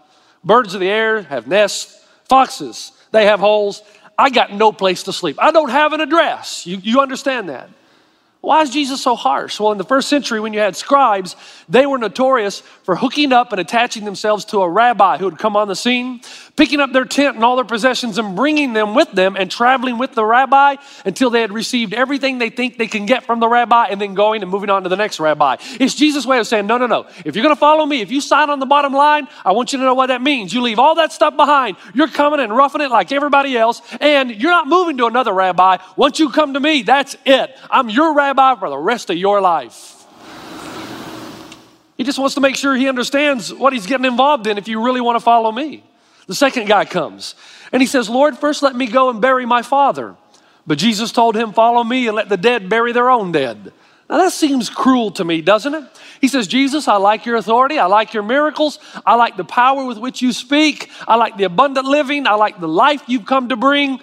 birds 0.43 0.75
of 0.75 0.79
the 0.79 0.89
air 0.89 1.23
have 1.23 1.47
nests, 1.47 2.05
foxes, 2.29 2.91
they 3.11 3.25
have 3.25 3.39
holes. 3.39 3.81
I 4.19 4.29
got 4.29 4.53
no 4.53 4.71
place 4.71 5.01
to 5.03 5.13
sleep. 5.13 5.37
I 5.41 5.51
don't 5.51 5.71
have 5.71 5.93
an 5.93 6.01
address. 6.01 6.67
You, 6.67 6.77
you 6.77 7.01
understand 7.01 7.49
that? 7.49 7.69
Why 8.41 8.63
is 8.63 8.71
Jesus 8.71 9.01
so 9.01 9.15
harsh? 9.15 9.59
Well, 9.59 9.71
in 9.71 9.77
the 9.77 9.83
first 9.83 10.09
century, 10.09 10.39
when 10.39 10.51
you 10.51 10.59
had 10.59 10.75
scribes, 10.75 11.35
they 11.69 11.85
were 11.85 11.99
notorious 11.99 12.61
for 12.83 12.95
hooking 12.95 13.31
up 13.31 13.51
and 13.51 13.61
attaching 13.61 14.03
themselves 14.03 14.45
to 14.45 14.61
a 14.61 14.69
rabbi 14.69 15.17
who 15.17 15.25
would 15.25 15.37
come 15.37 15.55
on 15.55 15.67
the 15.67 15.75
scene, 15.75 16.21
picking 16.61 16.79
up 16.79 16.93
their 16.93 17.05
tent 17.05 17.33
and 17.33 17.43
all 17.43 17.55
their 17.55 17.65
possessions 17.65 18.19
and 18.19 18.35
bringing 18.35 18.73
them 18.73 18.93
with 18.93 19.11
them 19.13 19.35
and 19.35 19.49
traveling 19.49 19.97
with 19.97 20.13
the 20.13 20.23
rabbi 20.23 20.75
until 21.05 21.31
they 21.31 21.41
had 21.41 21.51
received 21.51 21.91
everything 21.91 22.37
they 22.37 22.51
think 22.51 22.77
they 22.77 22.85
can 22.85 23.07
get 23.07 23.23
from 23.23 23.39
the 23.39 23.47
rabbi 23.47 23.87
and 23.87 23.99
then 23.99 24.13
going 24.13 24.43
and 24.43 24.51
moving 24.51 24.69
on 24.69 24.83
to 24.83 24.89
the 24.89 24.95
next 24.95 25.19
rabbi. 25.19 25.55
It's 25.79 25.95
Jesus' 25.95 26.23
way 26.23 26.37
of 26.37 26.45
saying, 26.45 26.67
no, 26.67 26.77
no, 26.77 26.85
no. 26.85 27.07
If 27.25 27.35
you're 27.35 27.41
going 27.41 27.55
to 27.55 27.59
follow 27.59 27.83
me, 27.83 28.01
if 28.01 28.11
you 28.11 28.21
sign 28.21 28.51
on 28.51 28.59
the 28.59 28.67
bottom 28.67 28.93
line, 28.93 29.27
I 29.43 29.53
want 29.53 29.73
you 29.73 29.79
to 29.79 29.85
know 29.85 29.95
what 29.95 30.05
that 30.07 30.21
means. 30.21 30.53
You 30.53 30.61
leave 30.61 30.77
all 30.77 30.93
that 30.93 31.11
stuff 31.11 31.35
behind. 31.35 31.77
You're 31.95 32.09
coming 32.09 32.39
and 32.39 32.55
roughing 32.55 32.81
it 32.81 32.91
like 32.91 33.11
everybody 33.11 33.57
else, 33.57 33.81
and 33.99 34.29
you're 34.29 34.51
not 34.51 34.67
moving 34.67 34.97
to 34.97 35.07
another 35.07 35.33
rabbi. 35.33 35.77
Once 35.95 36.19
you 36.19 36.29
come 36.29 36.53
to 36.53 36.59
me, 36.59 36.83
that's 36.83 37.15
it. 37.25 37.57
I'm 37.71 37.89
your 37.89 38.13
rabbi 38.13 38.53
for 38.53 38.69
the 38.69 38.77
rest 38.77 39.09
of 39.09 39.17
your 39.17 39.41
life. 39.41 40.05
He 41.97 42.03
just 42.03 42.19
wants 42.19 42.35
to 42.35 42.41
make 42.41 42.55
sure 42.55 42.75
he 42.75 42.87
understands 42.87 43.51
what 43.51 43.73
he's 43.73 43.87
getting 43.87 44.05
involved 44.05 44.45
in 44.45 44.59
if 44.59 44.67
you 44.67 44.85
really 44.85 45.01
want 45.01 45.15
to 45.15 45.21
follow 45.21 45.51
me. 45.51 45.85
The 46.31 46.35
second 46.35 46.69
guy 46.69 46.85
comes 46.85 47.35
and 47.73 47.81
he 47.81 47.85
says, 47.85 48.09
Lord, 48.09 48.37
first 48.37 48.63
let 48.63 48.73
me 48.73 48.87
go 48.87 49.09
and 49.09 49.19
bury 49.19 49.45
my 49.45 49.63
father. 49.63 50.15
But 50.65 50.77
Jesus 50.77 51.11
told 51.11 51.35
him, 51.35 51.51
Follow 51.51 51.83
me 51.83 52.07
and 52.07 52.15
let 52.15 52.29
the 52.29 52.37
dead 52.37 52.69
bury 52.69 52.93
their 52.93 53.09
own 53.09 53.33
dead. 53.33 53.73
Now 54.09 54.17
that 54.17 54.31
seems 54.31 54.69
cruel 54.69 55.11
to 55.11 55.25
me, 55.25 55.41
doesn't 55.41 55.75
it? 55.75 55.83
He 56.21 56.29
says, 56.29 56.47
Jesus, 56.47 56.87
I 56.87 56.95
like 56.95 57.25
your 57.25 57.35
authority. 57.35 57.79
I 57.79 57.87
like 57.87 58.13
your 58.13 58.23
miracles. 58.23 58.79
I 59.05 59.15
like 59.15 59.35
the 59.35 59.43
power 59.43 59.83
with 59.83 59.97
which 59.97 60.21
you 60.21 60.31
speak. 60.31 60.89
I 61.05 61.17
like 61.17 61.35
the 61.35 61.43
abundant 61.43 61.85
living. 61.85 62.25
I 62.25 62.35
like 62.35 62.61
the 62.61 62.67
life 62.69 63.03
you've 63.07 63.25
come 63.25 63.49
to 63.49 63.57
bring. 63.57 63.99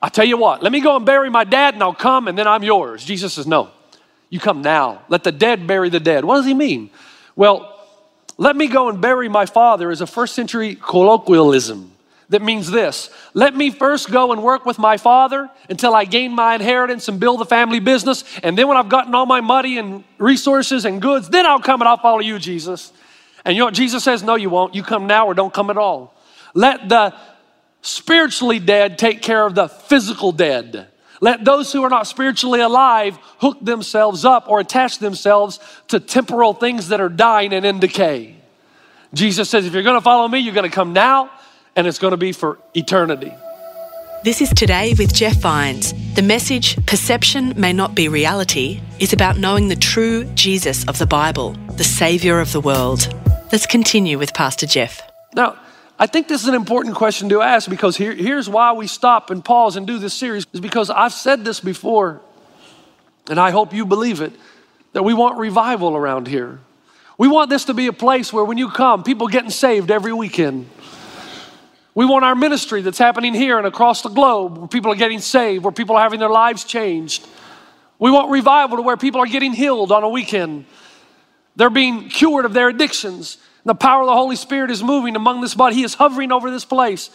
I 0.00 0.10
tell 0.10 0.24
you 0.24 0.36
what, 0.36 0.62
let 0.62 0.70
me 0.70 0.80
go 0.80 0.94
and 0.94 1.04
bury 1.04 1.28
my 1.28 1.42
dad 1.42 1.74
and 1.74 1.82
I'll 1.82 1.92
come 1.92 2.28
and 2.28 2.38
then 2.38 2.46
I'm 2.46 2.62
yours. 2.62 3.04
Jesus 3.04 3.34
says, 3.34 3.48
No, 3.48 3.72
you 4.30 4.38
come 4.38 4.62
now. 4.62 5.02
Let 5.08 5.24
the 5.24 5.32
dead 5.32 5.66
bury 5.66 5.90
the 5.90 5.98
dead. 5.98 6.24
What 6.24 6.36
does 6.36 6.46
he 6.46 6.54
mean? 6.54 6.90
Well, 7.34 7.73
let 8.36 8.56
me 8.56 8.66
go 8.66 8.88
and 8.88 9.00
bury 9.00 9.28
my 9.28 9.46
father 9.46 9.90
is 9.90 10.00
a 10.00 10.06
first 10.06 10.34
century 10.34 10.76
colloquialism 10.76 11.94
that 12.30 12.42
means 12.42 12.70
this 12.70 13.10
let 13.34 13.54
me 13.54 13.70
first 13.70 14.10
go 14.10 14.32
and 14.32 14.42
work 14.42 14.64
with 14.64 14.78
my 14.78 14.96
father 14.96 15.50
until 15.68 15.94
I 15.94 16.04
gain 16.04 16.32
my 16.32 16.54
inheritance 16.54 17.08
and 17.08 17.20
build 17.20 17.40
the 17.40 17.44
family 17.44 17.80
business. 17.80 18.24
And 18.42 18.56
then 18.56 18.68
when 18.68 18.76
I've 18.76 18.88
gotten 18.88 19.14
all 19.14 19.26
my 19.26 19.40
money 19.40 19.78
and 19.78 20.04
resources 20.18 20.84
and 20.84 21.00
goods, 21.02 21.28
then 21.28 21.46
I'll 21.46 21.60
come 21.60 21.80
and 21.80 21.88
I'll 21.88 21.98
follow 21.98 22.20
you, 22.20 22.38
Jesus. 22.38 22.92
And 23.44 23.54
you 23.54 23.60
know 23.60 23.66
what 23.66 23.74
Jesus 23.74 24.02
says? 24.02 24.22
No, 24.22 24.36
you 24.36 24.50
won't. 24.50 24.74
You 24.74 24.82
come 24.82 25.06
now 25.06 25.26
or 25.26 25.34
don't 25.34 25.52
come 25.52 25.70
at 25.70 25.76
all. 25.76 26.14
Let 26.54 26.88
the 26.88 27.14
spiritually 27.82 28.58
dead 28.58 28.98
take 28.98 29.20
care 29.20 29.44
of 29.44 29.54
the 29.54 29.68
physical 29.68 30.32
dead. 30.32 30.88
Let 31.24 31.42
those 31.42 31.72
who 31.72 31.82
are 31.82 31.88
not 31.88 32.06
spiritually 32.06 32.60
alive 32.60 33.16
hook 33.38 33.56
themselves 33.62 34.26
up 34.26 34.46
or 34.46 34.60
attach 34.60 34.98
themselves 34.98 35.58
to 35.88 35.98
temporal 35.98 36.52
things 36.52 36.88
that 36.88 37.00
are 37.00 37.08
dying 37.08 37.54
and 37.54 37.64
in 37.64 37.80
decay. 37.80 38.36
Jesus 39.14 39.48
says, 39.48 39.64
if 39.64 39.72
you're 39.72 39.82
going 39.82 39.96
to 39.96 40.04
follow 40.04 40.28
me, 40.28 40.40
you're 40.40 40.52
going 40.52 40.68
to 40.68 40.74
come 40.74 40.92
now 40.92 41.30
and 41.76 41.86
it's 41.86 41.98
going 41.98 42.10
to 42.10 42.18
be 42.18 42.32
for 42.32 42.58
eternity. 42.74 43.32
This 44.22 44.42
is 44.42 44.50
Today 44.50 44.92
with 44.98 45.14
Jeff 45.14 45.36
Vines. 45.36 45.94
The 46.12 46.20
message, 46.20 46.76
Perception 46.84 47.54
May 47.58 47.72
Not 47.72 47.94
Be 47.94 48.06
Reality, 48.06 48.82
is 48.98 49.14
about 49.14 49.38
knowing 49.38 49.68
the 49.68 49.76
true 49.76 50.24
Jesus 50.34 50.86
of 50.88 50.98
the 50.98 51.06
Bible, 51.06 51.52
the 51.78 51.84
Saviour 51.84 52.38
of 52.38 52.52
the 52.52 52.60
world. 52.60 53.08
Let's 53.50 53.64
continue 53.64 54.18
with 54.18 54.34
Pastor 54.34 54.66
Jeff. 54.66 55.00
Now, 55.34 55.56
I 55.98 56.06
think 56.06 56.26
this 56.26 56.42
is 56.42 56.48
an 56.48 56.54
important 56.54 56.96
question 56.96 57.28
to 57.28 57.40
ask 57.40 57.70
because 57.70 57.96
here, 57.96 58.12
here's 58.12 58.48
why 58.48 58.72
we 58.72 58.86
stop 58.86 59.30
and 59.30 59.44
pause 59.44 59.76
and 59.76 59.86
do 59.86 59.98
this 59.98 60.14
series 60.14 60.44
is 60.52 60.60
because 60.60 60.90
I've 60.90 61.12
said 61.12 61.44
this 61.44 61.60
before, 61.60 62.20
and 63.30 63.38
I 63.38 63.50
hope 63.50 63.72
you 63.72 63.86
believe 63.86 64.20
it, 64.20 64.32
that 64.92 65.04
we 65.04 65.14
want 65.14 65.38
revival 65.38 65.96
around 65.96 66.26
here. 66.26 66.58
We 67.16 67.28
want 67.28 67.48
this 67.48 67.66
to 67.66 67.74
be 67.74 67.86
a 67.86 67.92
place 67.92 68.32
where 68.32 68.44
when 68.44 68.58
you 68.58 68.70
come, 68.70 69.04
people 69.04 69.28
getting 69.28 69.50
saved 69.50 69.90
every 69.90 70.12
weekend. 70.12 70.68
We 71.94 72.04
want 72.04 72.24
our 72.24 72.34
ministry 72.34 72.82
that's 72.82 72.98
happening 72.98 73.34
here 73.34 73.56
and 73.56 73.66
across 73.66 74.02
the 74.02 74.08
globe 74.08 74.58
where 74.58 74.66
people 74.66 74.90
are 74.90 74.96
getting 74.96 75.20
saved, 75.20 75.62
where 75.62 75.72
people 75.72 75.94
are 75.94 76.02
having 76.02 76.18
their 76.18 76.28
lives 76.28 76.64
changed. 76.64 77.24
We 78.00 78.10
want 78.10 78.32
revival 78.32 78.78
to 78.78 78.82
where 78.82 78.96
people 78.96 79.20
are 79.20 79.26
getting 79.26 79.52
healed 79.52 79.92
on 79.92 80.02
a 80.02 80.08
weekend. 80.08 80.64
They're 81.54 81.70
being 81.70 82.08
cured 82.08 82.46
of 82.46 82.52
their 82.52 82.68
addictions. 82.68 83.38
The 83.64 83.74
power 83.74 84.02
of 84.02 84.06
the 84.06 84.14
Holy 84.14 84.36
Spirit 84.36 84.70
is 84.70 84.82
moving 84.82 85.16
among 85.16 85.40
this 85.40 85.54
body. 85.54 85.76
He 85.76 85.84
is 85.84 85.94
hovering 85.94 86.32
over 86.32 86.50
this 86.50 86.64
place. 86.64 87.10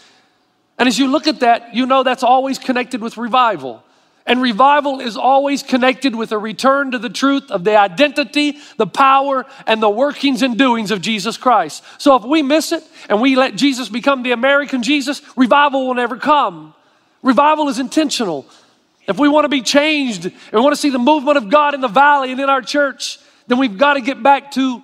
And 0.77 0.88
as 0.88 0.98
you 0.98 1.08
look 1.08 1.27
at 1.27 1.41
that, 1.41 1.75
you 1.75 1.86
know 1.86 2.03
that's 2.03 2.24
always 2.24 2.58
connected 2.58 3.01
with 3.01 3.18
revival. 3.18 3.84
And 4.25 4.41
revival 4.41 5.00
is 5.00 5.18
always 5.18 5.63
connected 5.63 6.15
with 6.15 6.32
a 6.32 6.38
return 6.38 6.91
to 6.91 7.00
the 7.00 7.10
truth 7.10 7.50
of 7.50 7.63
the 7.63 7.77
identity, 7.77 8.58
the 8.77 8.88
power, 8.88 9.46
and 9.65 9.82
the 9.82 9.89
workings 9.89 10.41
and 10.41 10.58
doings 10.58 10.91
of 10.91 11.01
Jesus 11.01 11.36
Christ. 11.36 11.84
So 11.98 12.15
if 12.15 12.24
we 12.24 12.44
miss 12.44 12.72
it 12.72 12.84
and 13.10 13.22
we 13.22 13.36
let 13.36 13.56
Jesus 13.56 13.89
become 13.89 14.22
the 14.24 14.32
American 14.32 14.84
Jesus, 14.84 15.22
revival 15.36 15.88
will 15.88 15.96
never 15.96 16.15
come. 16.15 16.75
Revival 17.24 17.70
is 17.70 17.79
intentional. 17.79 18.46
If 19.08 19.18
we 19.18 19.27
want 19.27 19.46
to 19.46 19.50
be 19.50 19.63
changed 19.63 20.25
and 20.25 20.53
we 20.53 20.62
want 20.62 20.74
to 20.74 20.82
see 20.82 20.91
the 20.91 21.00
movement 21.00 21.38
of 21.38 21.50
God 21.50 21.74
in 21.74 21.82
the 21.82 21.88
valley 21.88 22.32
and 22.32 22.39
in 22.39 22.50
our 22.50 22.62
church, 22.62 23.18
then 23.48 23.58
we've 23.58 23.77
got 23.77 23.96
to 23.96 24.01
get 24.01 24.22
back 24.22 24.51
to 24.51 24.84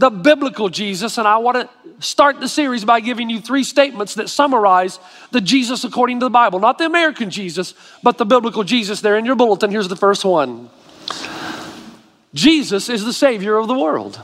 the 0.00 0.08
biblical 0.08 0.70
Jesus, 0.70 1.18
and 1.18 1.28
I 1.28 1.36
want 1.36 1.58
to 1.58 2.02
start 2.02 2.40
the 2.40 2.48
series 2.48 2.86
by 2.86 3.00
giving 3.00 3.28
you 3.28 3.38
three 3.38 3.62
statements 3.62 4.14
that 4.14 4.30
summarize 4.30 4.98
the 5.30 5.42
Jesus 5.42 5.84
according 5.84 6.20
to 6.20 6.26
the 6.26 6.30
Bible. 6.30 6.58
Not 6.58 6.78
the 6.78 6.86
American 6.86 7.28
Jesus, 7.28 7.74
but 8.02 8.16
the 8.16 8.24
biblical 8.24 8.64
Jesus 8.64 9.02
there 9.02 9.18
in 9.18 9.26
your 9.26 9.36
bulletin. 9.36 9.70
Here's 9.70 9.88
the 9.88 9.96
first 9.96 10.24
one 10.24 10.70
Jesus 12.32 12.88
is 12.88 13.04
the 13.04 13.12
Savior 13.12 13.56
of 13.56 13.68
the 13.68 13.78
world. 13.78 14.18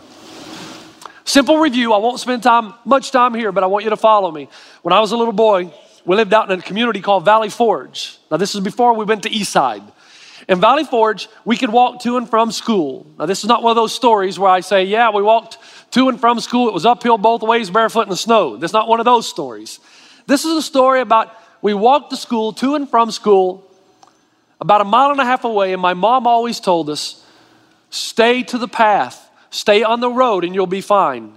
Simple 1.27 1.59
review. 1.59 1.93
I 1.93 1.99
won't 1.99 2.21
spend 2.21 2.43
time, 2.43 2.73
much 2.87 3.11
time 3.11 3.35
here, 3.35 3.53
but 3.53 3.63
I 3.63 3.67
want 3.67 3.85
you 3.85 3.91
to 3.91 3.99
follow 3.99 4.31
me. 4.31 4.49
When 4.81 4.95
I 4.95 5.01
was 5.01 5.13
a 5.13 5.17
little 5.19 5.35
boy, 5.35 5.75
we 6.07 6.17
lived 6.17 6.33
out 6.33 6.51
in 6.51 6.59
a 6.59 6.63
community 6.63 7.03
called 7.03 7.27
Valley 7.27 7.51
Forge. 7.51 8.17
Now, 8.31 8.39
this 8.39 8.55
is 8.55 8.63
before 8.63 8.95
we 8.95 9.05
went 9.05 9.25
to 9.25 9.29
Eastside. 9.29 9.83
In 10.49 10.61
Valley 10.61 10.85
Forge, 10.85 11.29
we 11.45 11.57
could 11.57 11.71
walk 11.71 12.03
to 12.03 12.17
and 12.17 12.29
from 12.29 12.53
school. 12.53 13.07
Now, 13.19 13.27
this 13.27 13.43
is 13.43 13.49
not 13.49 13.63
one 13.63 13.71
of 13.71 13.77
those 13.77 13.93
stories 13.95 14.39
where 14.39 14.51
I 14.51 14.61
say, 14.61 14.85
yeah, 14.85 15.11
we 15.11 15.23
walked 15.23 15.59
to 15.93 16.09
and 16.09 16.21
from 16.21 16.39
school. 16.41 16.69
It 16.69 16.75
was 16.75 16.87
uphill 16.87 17.19
both 17.19 17.43
ways, 17.43 17.69
barefoot 17.71 18.03
in 18.03 18.11
the 18.11 18.17
snow. 18.17 18.57
That's 18.57 18.73
not 18.73 18.89
one 18.89 19.01
of 19.01 19.05
those 19.05 19.29
stories. 19.29 19.81
This 20.27 20.45
is 20.45 20.57
a 20.57 20.63
story 20.63 21.01
about 21.01 21.33
we 21.63 21.75
walked 21.75 22.11
to 22.11 22.17
school, 22.17 22.53
to 22.55 22.77
and 22.77 22.89
from 22.89 23.11
school, 23.11 23.69
about 24.61 24.81
a 24.81 24.85
mile 24.85 25.11
and 25.11 25.21
a 25.21 25.25
half 25.25 25.45
away, 25.45 25.73
and 25.73 25.83
my 25.83 25.95
mom 25.95 26.27
always 26.27 26.61
told 26.61 26.91
us, 26.91 27.25
stay 27.91 28.43
to 28.45 28.59
the 28.59 28.69
path, 28.69 29.29
stay 29.51 29.83
on 29.83 30.01
the 30.01 30.11
road, 30.11 30.45
and 30.45 30.55
you'll 30.55 30.67
be 30.67 30.81
fine. 30.81 31.33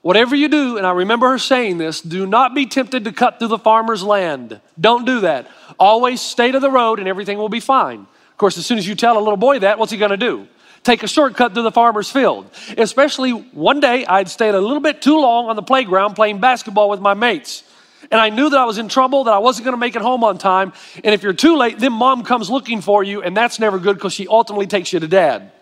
Whatever 0.00 0.34
you 0.34 0.48
do, 0.48 0.78
and 0.78 0.86
I 0.86 0.92
remember 0.92 1.28
her 1.28 1.38
saying 1.38 1.78
this, 1.78 2.00
do 2.00 2.26
not 2.26 2.54
be 2.54 2.66
tempted 2.66 3.04
to 3.04 3.12
cut 3.12 3.38
through 3.38 3.48
the 3.48 3.58
farmer's 3.58 4.02
land. 4.02 4.60
Don't 4.80 5.04
do 5.04 5.20
that. 5.20 5.48
Always 5.78 6.20
stay 6.20 6.50
to 6.50 6.58
the 6.58 6.70
road 6.70 6.98
and 6.98 7.06
everything 7.06 7.38
will 7.38 7.48
be 7.48 7.60
fine. 7.60 8.06
Course, 8.42 8.58
as 8.58 8.66
soon 8.66 8.76
as 8.76 8.88
you 8.88 8.96
tell 8.96 9.16
a 9.16 9.22
little 9.22 9.36
boy 9.36 9.60
that, 9.60 9.78
what's 9.78 9.92
he 9.92 9.98
going 9.98 10.10
to 10.10 10.16
do? 10.16 10.48
Take 10.82 11.04
a 11.04 11.06
shortcut 11.06 11.54
through 11.54 11.62
the 11.62 11.70
farmer's 11.70 12.10
field. 12.10 12.50
Especially 12.76 13.30
one 13.30 13.78
day, 13.78 14.04
I'd 14.04 14.28
stayed 14.28 14.56
a 14.56 14.60
little 14.60 14.80
bit 14.80 15.00
too 15.00 15.16
long 15.16 15.48
on 15.48 15.54
the 15.54 15.62
playground 15.62 16.14
playing 16.14 16.40
basketball 16.40 16.90
with 16.90 16.98
my 16.98 17.14
mates. 17.14 17.62
And 18.10 18.20
I 18.20 18.30
knew 18.30 18.50
that 18.50 18.58
I 18.58 18.64
was 18.64 18.78
in 18.78 18.88
trouble, 18.88 19.22
that 19.24 19.32
I 19.32 19.38
wasn't 19.38 19.66
going 19.66 19.74
to 19.74 19.78
make 19.78 19.94
it 19.94 20.02
home 20.02 20.24
on 20.24 20.38
time. 20.38 20.72
And 21.04 21.14
if 21.14 21.22
you're 21.22 21.34
too 21.34 21.56
late, 21.56 21.78
then 21.78 21.92
mom 21.92 22.24
comes 22.24 22.50
looking 22.50 22.80
for 22.80 23.04
you, 23.04 23.22
and 23.22 23.36
that's 23.36 23.60
never 23.60 23.78
good 23.78 23.94
because 23.94 24.12
she 24.12 24.26
ultimately 24.26 24.66
takes 24.66 24.92
you 24.92 24.98
to 24.98 25.06
dad. 25.06 25.52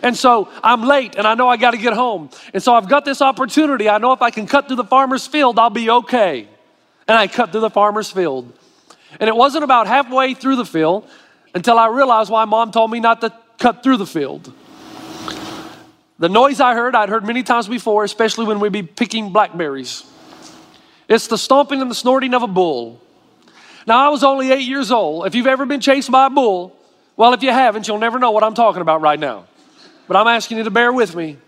And 0.00 0.16
so 0.16 0.48
I'm 0.62 0.84
late 0.84 1.16
and 1.16 1.26
I 1.26 1.34
know 1.34 1.48
I 1.48 1.56
got 1.56 1.72
to 1.72 1.78
get 1.78 1.94
home. 1.94 2.30
And 2.54 2.62
so 2.62 2.76
I've 2.76 2.88
got 2.88 3.04
this 3.04 3.20
opportunity. 3.20 3.88
I 3.88 3.98
know 3.98 4.12
if 4.12 4.22
I 4.22 4.30
can 4.30 4.46
cut 4.46 4.68
through 4.68 4.76
the 4.76 4.84
farmer's 4.84 5.26
field, 5.26 5.58
I'll 5.58 5.68
be 5.68 5.90
okay. 5.90 6.46
And 7.08 7.18
I 7.18 7.26
cut 7.26 7.50
through 7.50 7.62
the 7.62 7.70
farmer's 7.70 8.08
field. 8.08 8.52
And 9.18 9.26
it 9.26 9.34
wasn't 9.34 9.64
about 9.64 9.88
halfway 9.88 10.34
through 10.34 10.54
the 10.54 10.64
field 10.64 11.10
until 11.54 11.78
I 11.78 11.88
realized 11.88 12.30
why 12.30 12.44
mom 12.44 12.70
told 12.70 12.90
me 12.90 13.00
not 13.00 13.20
to 13.22 13.32
cut 13.58 13.82
through 13.82 13.98
the 13.98 14.06
field. 14.06 14.52
The 16.18 16.28
noise 16.28 16.60
I 16.60 16.74
heard, 16.74 16.94
I'd 16.94 17.08
heard 17.08 17.24
many 17.24 17.42
times 17.42 17.66
before, 17.66 18.04
especially 18.04 18.44
when 18.44 18.60
we'd 18.60 18.72
be 18.72 18.82
picking 18.82 19.32
blackberries. 19.32 20.04
It's 21.08 21.26
the 21.26 21.38
stomping 21.38 21.80
and 21.80 21.90
the 21.90 21.94
snorting 21.94 22.34
of 22.34 22.42
a 22.42 22.46
bull. 22.46 23.00
Now, 23.86 24.06
I 24.06 24.10
was 24.10 24.22
only 24.22 24.52
eight 24.52 24.68
years 24.68 24.92
old. 24.92 25.26
If 25.26 25.34
you've 25.34 25.46
ever 25.46 25.64
been 25.66 25.80
chased 25.80 26.10
by 26.10 26.26
a 26.26 26.30
bull, 26.30 26.76
well, 27.16 27.32
if 27.32 27.42
you 27.42 27.50
haven't, 27.50 27.88
you'll 27.88 27.98
never 27.98 28.18
know 28.18 28.30
what 28.30 28.44
I'm 28.44 28.54
talking 28.54 28.82
about 28.82 29.00
right 29.00 29.18
now. 29.18 29.46
But 30.06 30.16
I'm 30.16 30.26
asking 30.26 30.58
you 30.58 30.64
to 30.64 30.70
bear 30.70 30.92
with 30.92 31.16
me. 31.16 31.38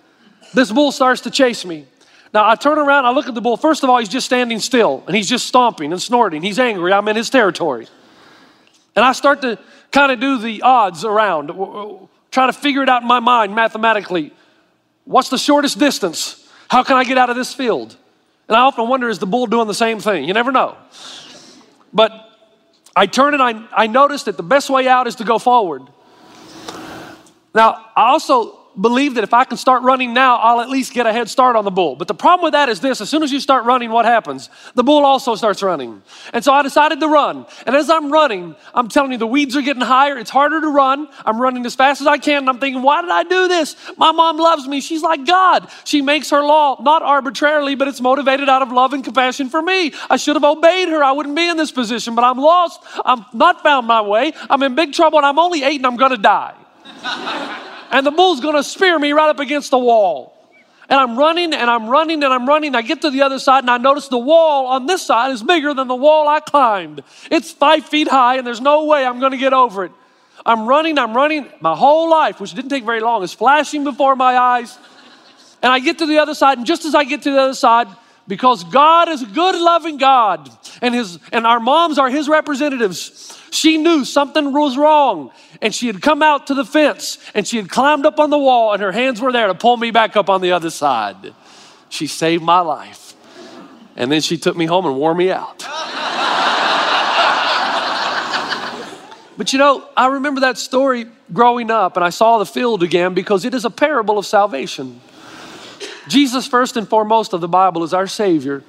This 0.54 0.72
bull 0.72 0.92
starts 0.92 1.22
to 1.22 1.30
chase 1.30 1.64
me. 1.64 1.86
Now 2.32 2.48
I 2.48 2.54
turn 2.54 2.78
around, 2.78 3.04
I 3.04 3.10
look 3.10 3.28
at 3.28 3.34
the 3.34 3.40
bull. 3.40 3.56
First 3.56 3.84
of 3.84 3.90
all, 3.90 3.98
he's 3.98 4.08
just 4.08 4.26
standing 4.26 4.58
still 4.58 5.04
and 5.06 5.14
he's 5.14 5.28
just 5.28 5.46
stomping 5.46 5.92
and 5.92 6.00
snorting. 6.00 6.42
He's 6.42 6.58
angry. 6.58 6.92
I'm 6.92 7.06
in 7.08 7.16
his 7.16 7.30
territory. 7.30 7.86
And 8.96 9.04
I 9.04 9.12
start 9.12 9.42
to 9.42 9.58
kind 9.92 10.10
of 10.10 10.18
do 10.18 10.38
the 10.38 10.62
odds 10.62 11.04
around, 11.04 11.48
try 12.30 12.46
to 12.46 12.52
figure 12.52 12.82
it 12.82 12.88
out 12.88 13.02
in 13.02 13.08
my 13.08 13.20
mind 13.20 13.54
mathematically. 13.54 14.32
What's 15.04 15.28
the 15.28 15.38
shortest 15.38 15.78
distance? 15.78 16.48
How 16.68 16.82
can 16.82 16.96
I 16.96 17.04
get 17.04 17.18
out 17.18 17.30
of 17.30 17.36
this 17.36 17.52
field? 17.52 17.96
And 18.48 18.56
I 18.56 18.60
often 18.60 18.88
wonder 18.88 19.08
is 19.08 19.18
the 19.18 19.26
bull 19.26 19.46
doing 19.46 19.66
the 19.66 19.74
same 19.74 20.00
thing? 20.00 20.24
You 20.24 20.32
never 20.32 20.50
know. 20.50 20.76
But 21.92 22.12
I 22.96 23.06
turn 23.06 23.34
and 23.34 23.42
I, 23.42 23.66
I 23.72 23.86
notice 23.86 24.24
that 24.24 24.36
the 24.36 24.42
best 24.42 24.70
way 24.70 24.88
out 24.88 25.06
is 25.06 25.16
to 25.16 25.24
go 25.24 25.38
forward. 25.38 25.82
Now, 27.54 27.86
I 27.94 28.10
also 28.10 28.58
believe 28.80 29.14
that 29.14 29.24
if 29.24 29.34
I 29.34 29.44
can 29.44 29.56
start 29.56 29.82
running 29.82 30.14
now, 30.14 30.36
I'll 30.36 30.60
at 30.60 30.70
least 30.70 30.92
get 30.92 31.06
a 31.06 31.12
head 31.12 31.28
start 31.28 31.56
on 31.56 31.64
the 31.64 31.70
bull. 31.70 31.96
But 31.96 32.08
the 32.08 32.14
problem 32.14 32.44
with 32.44 32.52
that 32.52 32.68
is 32.68 32.80
this 32.80 33.00
as 33.00 33.10
soon 33.10 33.22
as 33.22 33.30
you 33.30 33.40
start 33.40 33.64
running, 33.64 33.90
what 33.90 34.04
happens? 34.04 34.48
The 34.74 34.82
bull 34.82 35.04
also 35.04 35.34
starts 35.34 35.62
running. 35.62 36.02
And 36.32 36.42
so 36.42 36.52
I 36.52 36.62
decided 36.62 37.00
to 37.00 37.08
run. 37.08 37.46
And 37.66 37.76
as 37.76 37.90
I'm 37.90 38.10
running, 38.10 38.54
I'm 38.74 38.88
telling 38.88 39.12
you, 39.12 39.18
the 39.18 39.26
weeds 39.26 39.56
are 39.56 39.62
getting 39.62 39.82
higher. 39.82 40.16
It's 40.18 40.30
harder 40.30 40.60
to 40.60 40.68
run. 40.68 41.08
I'm 41.24 41.40
running 41.40 41.66
as 41.66 41.74
fast 41.74 42.00
as 42.00 42.06
I 42.06 42.18
can. 42.18 42.38
And 42.38 42.48
I'm 42.48 42.58
thinking, 42.58 42.82
why 42.82 43.02
did 43.02 43.10
I 43.10 43.24
do 43.24 43.48
this? 43.48 43.76
My 43.96 44.12
mom 44.12 44.38
loves 44.38 44.66
me. 44.66 44.80
She's 44.80 45.02
like 45.02 45.26
God. 45.26 45.68
She 45.84 46.00
makes 46.00 46.30
her 46.30 46.42
law 46.42 46.80
not 46.82 47.02
arbitrarily, 47.02 47.74
but 47.74 47.88
it's 47.88 48.00
motivated 48.00 48.48
out 48.48 48.62
of 48.62 48.72
love 48.72 48.92
and 48.92 49.04
compassion 49.04 49.50
for 49.50 49.60
me. 49.60 49.92
I 50.08 50.16
should 50.16 50.36
have 50.36 50.44
obeyed 50.44 50.88
her. 50.88 51.04
I 51.04 51.12
wouldn't 51.12 51.36
be 51.36 51.48
in 51.48 51.56
this 51.56 51.72
position, 51.72 52.14
but 52.14 52.24
I'm 52.24 52.38
lost. 52.38 52.80
I'm 53.04 53.24
not 53.34 53.62
found 53.62 53.86
my 53.86 54.00
way. 54.00 54.32
I'm 54.48 54.62
in 54.62 54.74
big 54.74 54.92
trouble 54.92 55.18
and 55.18 55.26
I'm 55.26 55.38
only 55.38 55.62
eight 55.62 55.76
and 55.76 55.86
I'm 55.86 55.96
going 55.96 56.12
to 56.12 56.16
die 56.16 56.54
and 57.92 58.06
the 58.06 58.10
bull's 58.10 58.40
gonna 58.40 58.62
spear 58.62 58.98
me 58.98 59.12
right 59.12 59.28
up 59.28 59.38
against 59.38 59.70
the 59.70 59.78
wall. 59.78 60.34
And 60.88 60.98
I'm 60.98 61.16
running 61.16 61.54
and 61.54 61.70
I'm 61.70 61.88
running 61.88 62.24
and 62.24 62.32
I'm 62.32 62.46
running. 62.46 62.74
I 62.74 62.82
get 62.82 63.02
to 63.02 63.10
the 63.10 63.22
other 63.22 63.38
side 63.38 63.60
and 63.60 63.70
I 63.70 63.78
notice 63.78 64.08
the 64.08 64.18
wall 64.18 64.66
on 64.66 64.86
this 64.86 65.02
side 65.02 65.30
is 65.30 65.42
bigger 65.42 65.72
than 65.72 65.88
the 65.88 65.94
wall 65.94 66.26
I 66.26 66.40
climbed. 66.40 67.04
It's 67.30 67.52
five 67.52 67.86
feet 67.86 68.08
high 68.08 68.36
and 68.38 68.46
there's 68.46 68.60
no 68.60 68.86
way 68.86 69.06
I'm 69.06 69.20
gonna 69.20 69.36
get 69.36 69.52
over 69.52 69.84
it. 69.84 69.92
I'm 70.44 70.66
running, 70.66 70.98
I'm 70.98 71.14
running. 71.14 71.48
My 71.60 71.76
whole 71.76 72.10
life, 72.10 72.40
which 72.40 72.52
didn't 72.52 72.70
take 72.70 72.84
very 72.84 73.00
long, 73.00 73.22
is 73.22 73.32
flashing 73.32 73.84
before 73.84 74.16
my 74.16 74.36
eyes. 74.36 74.76
And 75.62 75.72
I 75.72 75.78
get 75.78 75.98
to 75.98 76.06
the 76.06 76.18
other 76.18 76.34
side, 76.34 76.58
and 76.58 76.66
just 76.66 76.84
as 76.84 76.94
I 76.94 77.04
get 77.04 77.22
to 77.22 77.30
the 77.30 77.40
other 77.40 77.54
side, 77.54 77.86
because 78.28 78.64
God 78.64 79.08
is 79.08 79.22
a 79.22 79.26
good, 79.26 79.60
loving 79.60 79.96
God, 79.96 80.50
and 80.80 80.94
his 80.94 81.18
and 81.32 81.46
our 81.46 81.60
moms 81.60 81.98
are 81.98 82.08
his 82.08 82.28
representatives. 82.28 83.38
She 83.50 83.78
knew 83.78 84.04
something 84.04 84.52
was 84.52 84.76
wrong, 84.76 85.30
and 85.60 85.74
she 85.74 85.86
had 85.86 86.00
come 86.00 86.22
out 86.22 86.46
to 86.46 86.54
the 86.54 86.64
fence, 86.64 87.18
and 87.34 87.46
she 87.46 87.56
had 87.56 87.68
climbed 87.68 88.06
up 88.06 88.18
on 88.18 88.30
the 88.30 88.38
wall, 88.38 88.72
and 88.72 88.82
her 88.82 88.92
hands 88.92 89.20
were 89.20 89.32
there 89.32 89.48
to 89.48 89.54
pull 89.54 89.76
me 89.76 89.90
back 89.90 90.16
up 90.16 90.30
on 90.30 90.40
the 90.40 90.52
other 90.52 90.70
side. 90.70 91.34
She 91.88 92.06
saved 92.06 92.42
my 92.42 92.60
life, 92.60 93.14
and 93.96 94.10
then 94.10 94.20
she 94.20 94.38
took 94.38 94.56
me 94.56 94.66
home 94.66 94.86
and 94.86 94.96
wore 94.96 95.14
me 95.14 95.30
out. 95.30 95.58
but 99.36 99.52
you 99.52 99.58
know, 99.58 99.86
I 99.96 100.06
remember 100.06 100.42
that 100.42 100.58
story 100.58 101.06
growing 101.32 101.70
up, 101.70 101.96
and 101.96 102.04
I 102.04 102.10
saw 102.10 102.38
the 102.38 102.46
field 102.46 102.82
again 102.82 103.14
because 103.14 103.44
it 103.44 103.52
is 103.52 103.64
a 103.64 103.70
parable 103.70 104.16
of 104.16 104.26
salvation. 104.26 105.00
Jesus, 106.08 106.46
first 106.46 106.76
and 106.76 106.88
foremost 106.88 107.32
of 107.32 107.40
the 107.40 107.48
Bible, 107.48 107.84
is 107.84 107.94
our 107.94 108.06
Savior. 108.06 108.64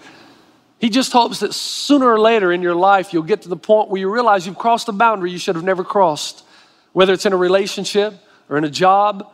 He 0.79 0.89
just 0.89 1.11
hopes 1.11 1.39
that 1.39 1.53
sooner 1.53 2.07
or 2.07 2.19
later 2.19 2.51
in 2.51 2.61
your 2.61 2.75
life, 2.75 3.13
you'll 3.13 3.23
get 3.23 3.43
to 3.43 3.49
the 3.49 3.55
point 3.57 3.89
where 3.89 3.99
you 3.99 4.09
realize 4.09 4.45
you've 4.45 4.57
crossed 4.57 4.89
a 4.89 4.91
boundary 4.91 5.31
you 5.31 5.37
should 5.37 5.55
have 5.55 5.63
never 5.63 5.83
crossed, 5.83 6.43
whether 6.91 7.13
it's 7.13 7.25
in 7.25 7.33
a 7.33 7.37
relationship 7.37 8.13
or 8.49 8.57
in 8.57 8.63
a 8.63 8.69
job 8.69 9.31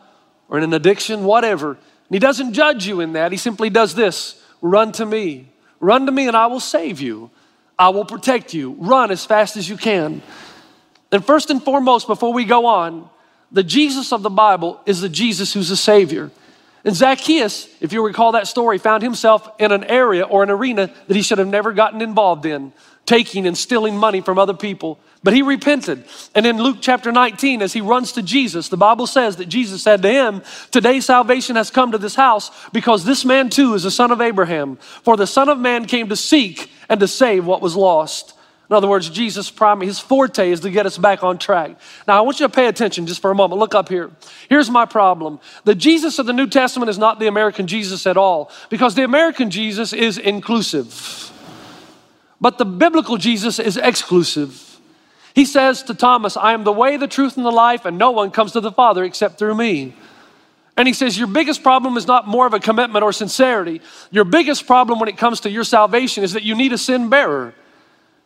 or 0.48 0.58
in 0.58 0.64
an 0.64 0.72
addiction, 0.72 1.24
whatever. 1.24 1.70
And 1.70 1.78
He 2.10 2.18
doesn't 2.18 2.52
judge 2.52 2.86
you 2.86 3.00
in 3.00 3.14
that. 3.14 3.32
He 3.32 3.38
simply 3.38 3.68
does 3.68 3.94
this 3.94 4.40
run 4.62 4.92
to 4.92 5.06
me. 5.06 5.48
Run 5.80 6.06
to 6.06 6.12
me, 6.12 6.28
and 6.28 6.36
I 6.36 6.46
will 6.46 6.60
save 6.60 7.00
you. 7.00 7.30
I 7.78 7.88
will 7.88 8.04
protect 8.04 8.54
you. 8.54 8.72
Run 8.78 9.10
as 9.10 9.24
fast 9.24 9.56
as 9.56 9.68
you 9.68 9.76
can. 9.76 10.22
And 11.10 11.24
first 11.24 11.50
and 11.50 11.62
foremost, 11.62 12.06
before 12.06 12.32
we 12.32 12.44
go 12.44 12.66
on, 12.66 13.08
the 13.50 13.64
Jesus 13.64 14.12
of 14.12 14.22
the 14.22 14.30
Bible 14.30 14.80
is 14.86 15.00
the 15.00 15.08
Jesus 15.08 15.52
who's 15.52 15.70
a 15.70 15.76
Savior. 15.76 16.30
And 16.84 16.96
Zacchaeus, 16.96 17.68
if 17.80 17.92
you 17.92 18.04
recall 18.04 18.32
that 18.32 18.46
story, 18.46 18.78
found 18.78 19.02
himself 19.02 19.48
in 19.58 19.70
an 19.70 19.84
area 19.84 20.24
or 20.24 20.42
an 20.42 20.50
arena 20.50 20.90
that 21.06 21.14
he 21.14 21.22
should 21.22 21.38
have 21.38 21.48
never 21.48 21.72
gotten 21.72 22.00
involved 22.00 22.46
in, 22.46 22.72
taking 23.04 23.46
and 23.46 23.56
stealing 23.56 23.96
money 23.96 24.20
from 24.20 24.38
other 24.38 24.54
people. 24.54 24.98
But 25.22 25.34
he 25.34 25.42
repented. 25.42 26.04
And 26.34 26.46
in 26.46 26.62
Luke 26.62 26.78
chapter 26.80 27.12
19, 27.12 27.60
as 27.60 27.74
he 27.74 27.82
runs 27.82 28.12
to 28.12 28.22
Jesus, 28.22 28.70
the 28.70 28.78
Bible 28.78 29.06
says 29.06 29.36
that 29.36 29.46
Jesus 29.50 29.82
said 29.82 30.00
to 30.02 30.08
him, 30.10 30.42
Today 30.70 31.00
salvation 31.00 31.56
has 31.56 31.70
come 31.70 31.92
to 31.92 31.98
this 31.98 32.14
house 32.14 32.50
because 32.70 33.04
this 33.04 33.26
man 33.26 33.50
too 33.50 33.74
is 33.74 33.84
a 33.84 33.90
son 33.90 34.12
of 34.12 34.22
Abraham. 34.22 34.76
For 34.76 35.18
the 35.18 35.26
Son 35.26 35.50
of 35.50 35.58
Man 35.58 35.84
came 35.84 36.08
to 36.08 36.16
seek 36.16 36.70
and 36.88 36.98
to 37.00 37.08
save 37.08 37.44
what 37.44 37.60
was 37.60 37.76
lost. 37.76 38.34
In 38.70 38.76
other 38.76 38.86
words, 38.86 39.10
Jesus' 39.10 39.50
prime, 39.50 39.80
his 39.80 39.98
forte 39.98 40.48
is 40.48 40.60
to 40.60 40.70
get 40.70 40.86
us 40.86 40.96
back 40.96 41.24
on 41.24 41.38
track. 41.38 41.72
Now, 42.06 42.16
I 42.16 42.20
want 42.20 42.38
you 42.38 42.46
to 42.46 42.52
pay 42.52 42.68
attention 42.68 43.04
just 43.04 43.20
for 43.20 43.32
a 43.32 43.34
moment. 43.34 43.58
Look 43.58 43.74
up 43.74 43.88
here. 43.88 44.12
Here's 44.48 44.70
my 44.70 44.86
problem. 44.86 45.40
The 45.64 45.74
Jesus 45.74 46.20
of 46.20 46.26
the 46.26 46.32
New 46.32 46.46
Testament 46.46 46.88
is 46.88 46.96
not 46.96 47.18
the 47.18 47.26
American 47.26 47.66
Jesus 47.66 48.06
at 48.06 48.16
all, 48.16 48.48
because 48.68 48.94
the 48.94 49.02
American 49.02 49.50
Jesus 49.50 49.92
is 49.92 50.18
inclusive. 50.18 51.32
But 52.40 52.58
the 52.58 52.64
biblical 52.64 53.16
Jesus 53.16 53.58
is 53.58 53.76
exclusive. 53.76 54.78
He 55.34 55.46
says 55.46 55.82
to 55.84 55.94
Thomas, 55.94 56.36
I 56.36 56.52
am 56.52 56.62
the 56.62 56.72
way, 56.72 56.96
the 56.96 57.08
truth, 57.08 57.36
and 57.36 57.44
the 57.44 57.50
life, 57.50 57.84
and 57.84 57.98
no 57.98 58.12
one 58.12 58.30
comes 58.30 58.52
to 58.52 58.60
the 58.60 58.72
Father 58.72 59.02
except 59.02 59.36
through 59.36 59.56
me. 59.56 59.96
And 60.76 60.86
he 60.86 60.94
says, 60.94 61.18
Your 61.18 61.26
biggest 61.26 61.64
problem 61.64 61.96
is 61.96 62.06
not 62.06 62.28
more 62.28 62.46
of 62.46 62.54
a 62.54 62.60
commitment 62.60 63.02
or 63.02 63.12
sincerity. 63.12 63.80
Your 64.12 64.24
biggest 64.24 64.68
problem 64.68 65.00
when 65.00 65.08
it 65.08 65.18
comes 65.18 65.40
to 65.40 65.50
your 65.50 65.64
salvation 65.64 66.22
is 66.22 66.34
that 66.34 66.44
you 66.44 66.54
need 66.54 66.72
a 66.72 66.78
sin 66.78 67.08
bearer. 67.08 67.52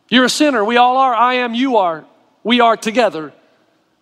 You're 0.09 0.25
a 0.25 0.29
sinner. 0.29 0.63
We 0.63 0.77
all 0.77 0.97
are. 0.97 1.13
I 1.13 1.35
am. 1.35 1.53
You 1.53 1.77
are. 1.77 2.05
We 2.43 2.59
are 2.59 2.77
together. 2.77 3.33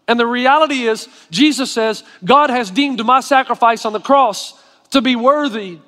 And 0.07 0.19
the 0.19 0.27
reality 0.27 0.87
is, 0.87 1.07
Jesus 1.31 1.71
says, 1.71 2.03
God 2.23 2.49
has 2.49 2.69
deemed 2.69 3.03
my 3.05 3.21
sacrifice 3.21 3.85
on 3.85 3.93
the 3.93 4.01
cross 4.01 4.53
to 4.91 5.01
be 5.01 5.15
worthy 5.15 5.79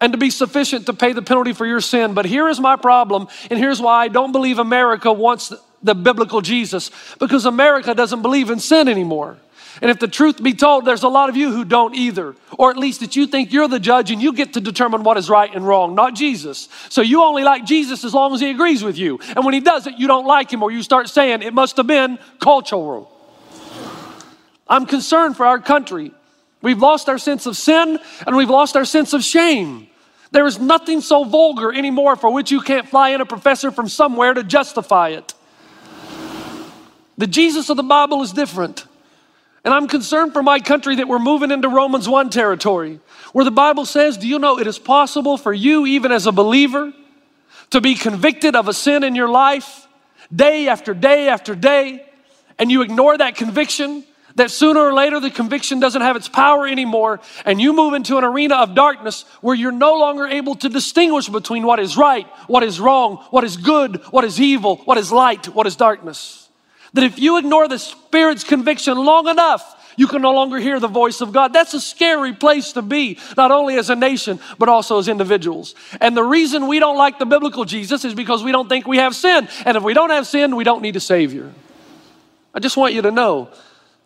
and 0.00 0.12
to 0.12 0.18
be 0.18 0.30
sufficient 0.30 0.86
to 0.86 0.92
pay 0.92 1.12
the 1.12 1.22
penalty 1.22 1.52
for 1.52 1.66
your 1.66 1.80
sin. 1.80 2.14
But 2.14 2.24
here 2.24 2.48
is 2.48 2.58
my 2.58 2.76
problem, 2.76 3.28
and 3.50 3.58
here's 3.58 3.80
why 3.80 4.04
I 4.04 4.08
don't 4.08 4.32
believe 4.32 4.58
America 4.58 5.12
wants 5.12 5.52
the 5.82 5.94
biblical 5.94 6.40
Jesus 6.40 6.90
because 7.18 7.44
America 7.44 7.94
doesn't 7.94 8.22
believe 8.22 8.50
in 8.50 8.58
sin 8.58 8.88
anymore. 8.88 9.38
And 9.80 9.90
if 9.90 9.98
the 9.98 10.08
truth 10.08 10.42
be 10.42 10.52
told, 10.52 10.84
there's 10.84 11.02
a 11.02 11.08
lot 11.08 11.30
of 11.30 11.36
you 11.36 11.52
who 11.52 11.64
don't 11.64 11.94
either, 11.94 12.34
or 12.58 12.70
at 12.70 12.76
least 12.76 13.00
that 13.00 13.16
you 13.16 13.26
think 13.26 13.52
you're 13.52 13.68
the 13.68 13.80
judge 13.80 14.10
and 14.10 14.20
you 14.20 14.32
get 14.32 14.52
to 14.54 14.60
determine 14.60 15.02
what 15.02 15.16
is 15.16 15.30
right 15.30 15.54
and 15.54 15.66
wrong, 15.66 15.94
not 15.94 16.14
Jesus. 16.14 16.68
So 16.90 17.00
you 17.00 17.22
only 17.22 17.44
like 17.44 17.64
Jesus 17.64 18.04
as 18.04 18.12
long 18.12 18.34
as 18.34 18.40
he 18.40 18.50
agrees 18.50 18.84
with 18.84 18.98
you. 18.98 19.18
And 19.34 19.44
when 19.44 19.54
he 19.54 19.60
doesn't, 19.60 19.98
you 19.98 20.06
don't 20.06 20.26
like 20.26 20.52
him, 20.52 20.62
or 20.62 20.70
you 20.70 20.82
start 20.82 21.08
saying 21.08 21.42
it 21.42 21.54
must 21.54 21.78
have 21.78 21.86
been 21.86 22.18
cultural. 22.40 23.10
I'm 24.68 24.86
concerned 24.86 25.36
for 25.36 25.46
our 25.46 25.58
country. 25.58 26.12
We've 26.62 26.78
lost 26.78 27.08
our 27.08 27.18
sense 27.18 27.46
of 27.46 27.56
sin 27.56 27.98
and 28.26 28.36
we've 28.36 28.50
lost 28.50 28.76
our 28.76 28.84
sense 28.84 29.12
of 29.12 29.24
shame. 29.24 29.88
There 30.30 30.46
is 30.46 30.60
nothing 30.60 31.00
so 31.00 31.24
vulgar 31.24 31.72
anymore 31.72 32.14
for 32.14 32.32
which 32.32 32.50
you 32.50 32.60
can't 32.60 32.88
fly 32.88 33.10
in 33.10 33.20
a 33.20 33.26
professor 33.26 33.70
from 33.70 33.88
somewhere 33.88 34.32
to 34.32 34.44
justify 34.44 35.08
it. 35.08 35.34
The 37.18 37.26
Jesus 37.26 37.68
of 37.68 37.76
the 37.76 37.82
Bible 37.82 38.22
is 38.22 38.32
different. 38.32 38.86
And 39.64 39.74
I'm 39.74 39.88
concerned 39.88 40.32
for 40.32 40.42
my 40.42 40.58
country 40.58 40.96
that 40.96 41.08
we're 41.08 41.18
moving 41.18 41.50
into 41.50 41.68
Romans 41.68 42.08
1 42.08 42.30
territory, 42.30 43.00
where 43.32 43.44
the 43.44 43.50
Bible 43.50 43.84
says, 43.84 44.16
Do 44.16 44.26
you 44.26 44.38
know 44.38 44.58
it 44.58 44.66
is 44.66 44.78
possible 44.78 45.36
for 45.36 45.52
you, 45.52 45.86
even 45.86 46.12
as 46.12 46.26
a 46.26 46.32
believer, 46.32 46.92
to 47.70 47.80
be 47.80 47.94
convicted 47.94 48.56
of 48.56 48.68
a 48.68 48.74
sin 48.74 49.04
in 49.04 49.14
your 49.14 49.28
life 49.28 49.86
day 50.34 50.68
after 50.68 50.94
day 50.94 51.28
after 51.28 51.54
day, 51.54 52.06
and 52.58 52.70
you 52.70 52.82
ignore 52.82 53.18
that 53.18 53.36
conviction? 53.36 54.04
That 54.36 54.50
sooner 54.50 54.80
or 54.80 54.94
later 54.94 55.18
the 55.18 55.30
conviction 55.30 55.80
doesn't 55.80 56.02
have 56.02 56.16
its 56.16 56.28
power 56.28 56.66
anymore, 56.66 57.20
and 57.44 57.60
you 57.60 57.72
move 57.72 57.94
into 57.94 58.16
an 58.16 58.24
arena 58.24 58.56
of 58.56 58.74
darkness 58.74 59.24
where 59.40 59.56
you're 59.56 59.72
no 59.72 59.98
longer 59.98 60.26
able 60.26 60.54
to 60.56 60.68
distinguish 60.68 61.28
between 61.28 61.64
what 61.64 61.80
is 61.80 61.96
right, 61.96 62.26
what 62.46 62.62
is 62.62 62.80
wrong, 62.80 63.16
what 63.30 63.44
is 63.44 63.56
good, 63.56 63.96
what 64.12 64.24
is 64.24 64.40
evil, 64.40 64.76
what 64.84 64.98
is 64.98 65.10
light, 65.10 65.48
what 65.48 65.66
is 65.66 65.76
darkness. 65.76 66.49
That 66.92 67.04
if 67.04 67.18
you 67.18 67.38
ignore 67.38 67.68
the 67.68 67.78
Spirit's 67.78 68.44
conviction 68.44 68.98
long 68.98 69.28
enough, 69.28 69.76
you 69.96 70.06
can 70.06 70.22
no 70.22 70.32
longer 70.32 70.58
hear 70.58 70.80
the 70.80 70.88
voice 70.88 71.20
of 71.20 71.32
God. 71.32 71.52
That's 71.52 71.74
a 71.74 71.80
scary 71.80 72.32
place 72.32 72.72
to 72.72 72.82
be, 72.82 73.18
not 73.36 73.50
only 73.50 73.76
as 73.76 73.90
a 73.90 73.96
nation, 73.96 74.40
but 74.58 74.68
also 74.68 74.98
as 74.98 75.08
individuals. 75.08 75.74
And 76.00 76.16
the 76.16 76.24
reason 76.24 76.68
we 76.68 76.78
don't 76.78 76.96
like 76.96 77.18
the 77.18 77.26
biblical 77.26 77.64
Jesus 77.64 78.04
is 78.04 78.14
because 78.14 78.42
we 78.42 78.50
don't 78.50 78.68
think 78.68 78.86
we 78.86 78.96
have 78.96 79.14
sin. 79.14 79.48
And 79.66 79.76
if 79.76 79.82
we 79.82 79.92
don't 79.92 80.10
have 80.10 80.26
sin, 80.26 80.56
we 80.56 80.64
don't 80.64 80.80
need 80.80 80.96
a 80.96 81.00
Savior. 81.00 81.52
I 82.54 82.60
just 82.60 82.76
want 82.76 82.94
you 82.94 83.02
to 83.02 83.10
know, 83.10 83.50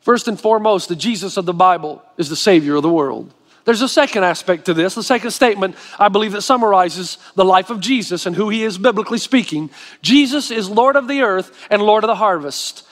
first 0.01 0.27
and 0.27 0.38
foremost, 0.38 0.88
the 0.88 0.97
Jesus 0.97 1.37
of 1.37 1.47
the 1.47 1.55
Bible 1.55 2.03
is 2.18 2.29
the 2.29 2.37
Savior 2.37 2.75
of 2.75 2.83
the 2.83 2.90
world. 2.90 3.33
There's 3.64 3.83
a 3.83 3.88
second 3.88 4.24
aspect 4.24 4.66
to 4.66 4.74
this. 4.74 4.94
The 4.94 5.03
second 5.03 5.31
statement, 5.31 5.77
I 5.98 6.09
believe, 6.09 6.33
that 6.33 6.42
summarizes 6.42 7.18
the 7.35 7.44
life 7.44 7.70
of 7.70 7.81
Jesus 7.81 8.27
and 8.27 8.37
who 8.37 8.50
he 8.50 8.62
is 8.62 8.77
biblically 8.77 9.18
speaking. 9.18 9.70
Jesus 10.03 10.50
is 10.50 10.68
Lord 10.68 10.96
of 10.96 11.09
the 11.09 11.22
earth 11.22 11.66
and 11.70 11.81
Lord 11.81 12.05
of 12.05 12.09
the 12.09 12.14
harvest. 12.14 12.87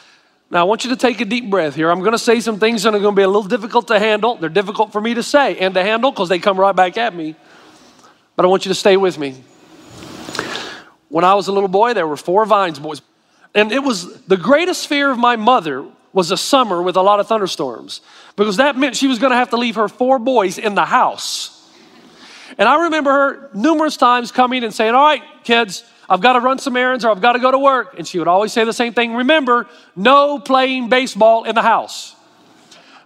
Now, 0.50 0.60
I 0.60 0.64
want 0.64 0.84
you 0.84 0.90
to 0.90 0.96
take 0.96 1.20
a 1.20 1.24
deep 1.24 1.50
breath 1.50 1.74
here. 1.74 1.90
I'm 1.90 2.00
going 2.00 2.12
to 2.12 2.18
say 2.18 2.40
some 2.40 2.58
things 2.58 2.82
that 2.82 2.94
are 2.94 3.00
going 3.00 3.14
to 3.14 3.18
be 3.18 3.22
a 3.22 3.26
little 3.26 3.42
difficult 3.42 3.88
to 3.88 3.98
handle. 3.98 4.36
They're 4.36 4.50
difficult 4.50 4.92
for 4.92 5.00
me 5.00 5.14
to 5.14 5.22
say 5.22 5.58
and 5.58 5.74
to 5.74 5.82
handle 5.82 6.10
because 6.10 6.28
they 6.28 6.38
come 6.38 6.58
right 6.58 6.76
back 6.76 6.96
at 6.98 7.14
me. 7.14 7.36
But 8.36 8.44
I 8.44 8.48
want 8.48 8.64
you 8.64 8.70
to 8.70 8.74
stay 8.74 8.96
with 8.96 9.18
me. 9.18 9.42
When 11.08 11.24
I 11.24 11.34
was 11.34 11.48
a 11.48 11.52
little 11.52 11.68
boy, 11.68 11.92
there 11.92 12.06
were 12.06 12.16
four 12.16 12.46
Vines 12.46 12.78
boys. 12.78 13.02
And 13.54 13.72
it 13.72 13.82
was 13.82 14.22
the 14.22 14.38
greatest 14.38 14.88
fear 14.88 15.10
of 15.10 15.18
my 15.18 15.36
mother 15.36 15.86
was 16.12 16.30
a 16.30 16.36
summer 16.36 16.82
with 16.82 16.96
a 16.96 17.02
lot 17.02 17.20
of 17.20 17.26
thunderstorms 17.26 18.00
because 18.36 18.56
that 18.56 18.76
meant 18.76 18.96
she 18.96 19.06
was 19.06 19.18
going 19.18 19.30
to 19.30 19.36
have 19.36 19.50
to 19.50 19.56
leave 19.56 19.76
her 19.76 19.88
four 19.88 20.18
boys 20.18 20.58
in 20.58 20.74
the 20.74 20.84
house. 20.84 21.58
And 22.58 22.68
I 22.68 22.84
remember 22.84 23.10
her 23.10 23.50
numerous 23.54 23.96
times 23.96 24.30
coming 24.30 24.64
and 24.64 24.74
saying, 24.74 24.94
All 24.94 25.02
right, 25.02 25.22
kids, 25.44 25.84
I've 26.08 26.20
got 26.20 26.34
to 26.34 26.40
run 26.40 26.58
some 26.58 26.76
errands 26.76 27.04
or 27.04 27.10
I've 27.10 27.22
got 27.22 27.32
to 27.32 27.38
go 27.38 27.50
to 27.50 27.58
work. 27.58 27.94
And 27.98 28.06
she 28.06 28.18
would 28.18 28.28
always 28.28 28.52
say 28.52 28.64
the 28.64 28.72
same 28.72 28.92
thing 28.92 29.14
Remember, 29.14 29.66
no 29.96 30.38
playing 30.38 30.88
baseball 30.88 31.44
in 31.44 31.54
the 31.54 31.62
house. 31.62 32.14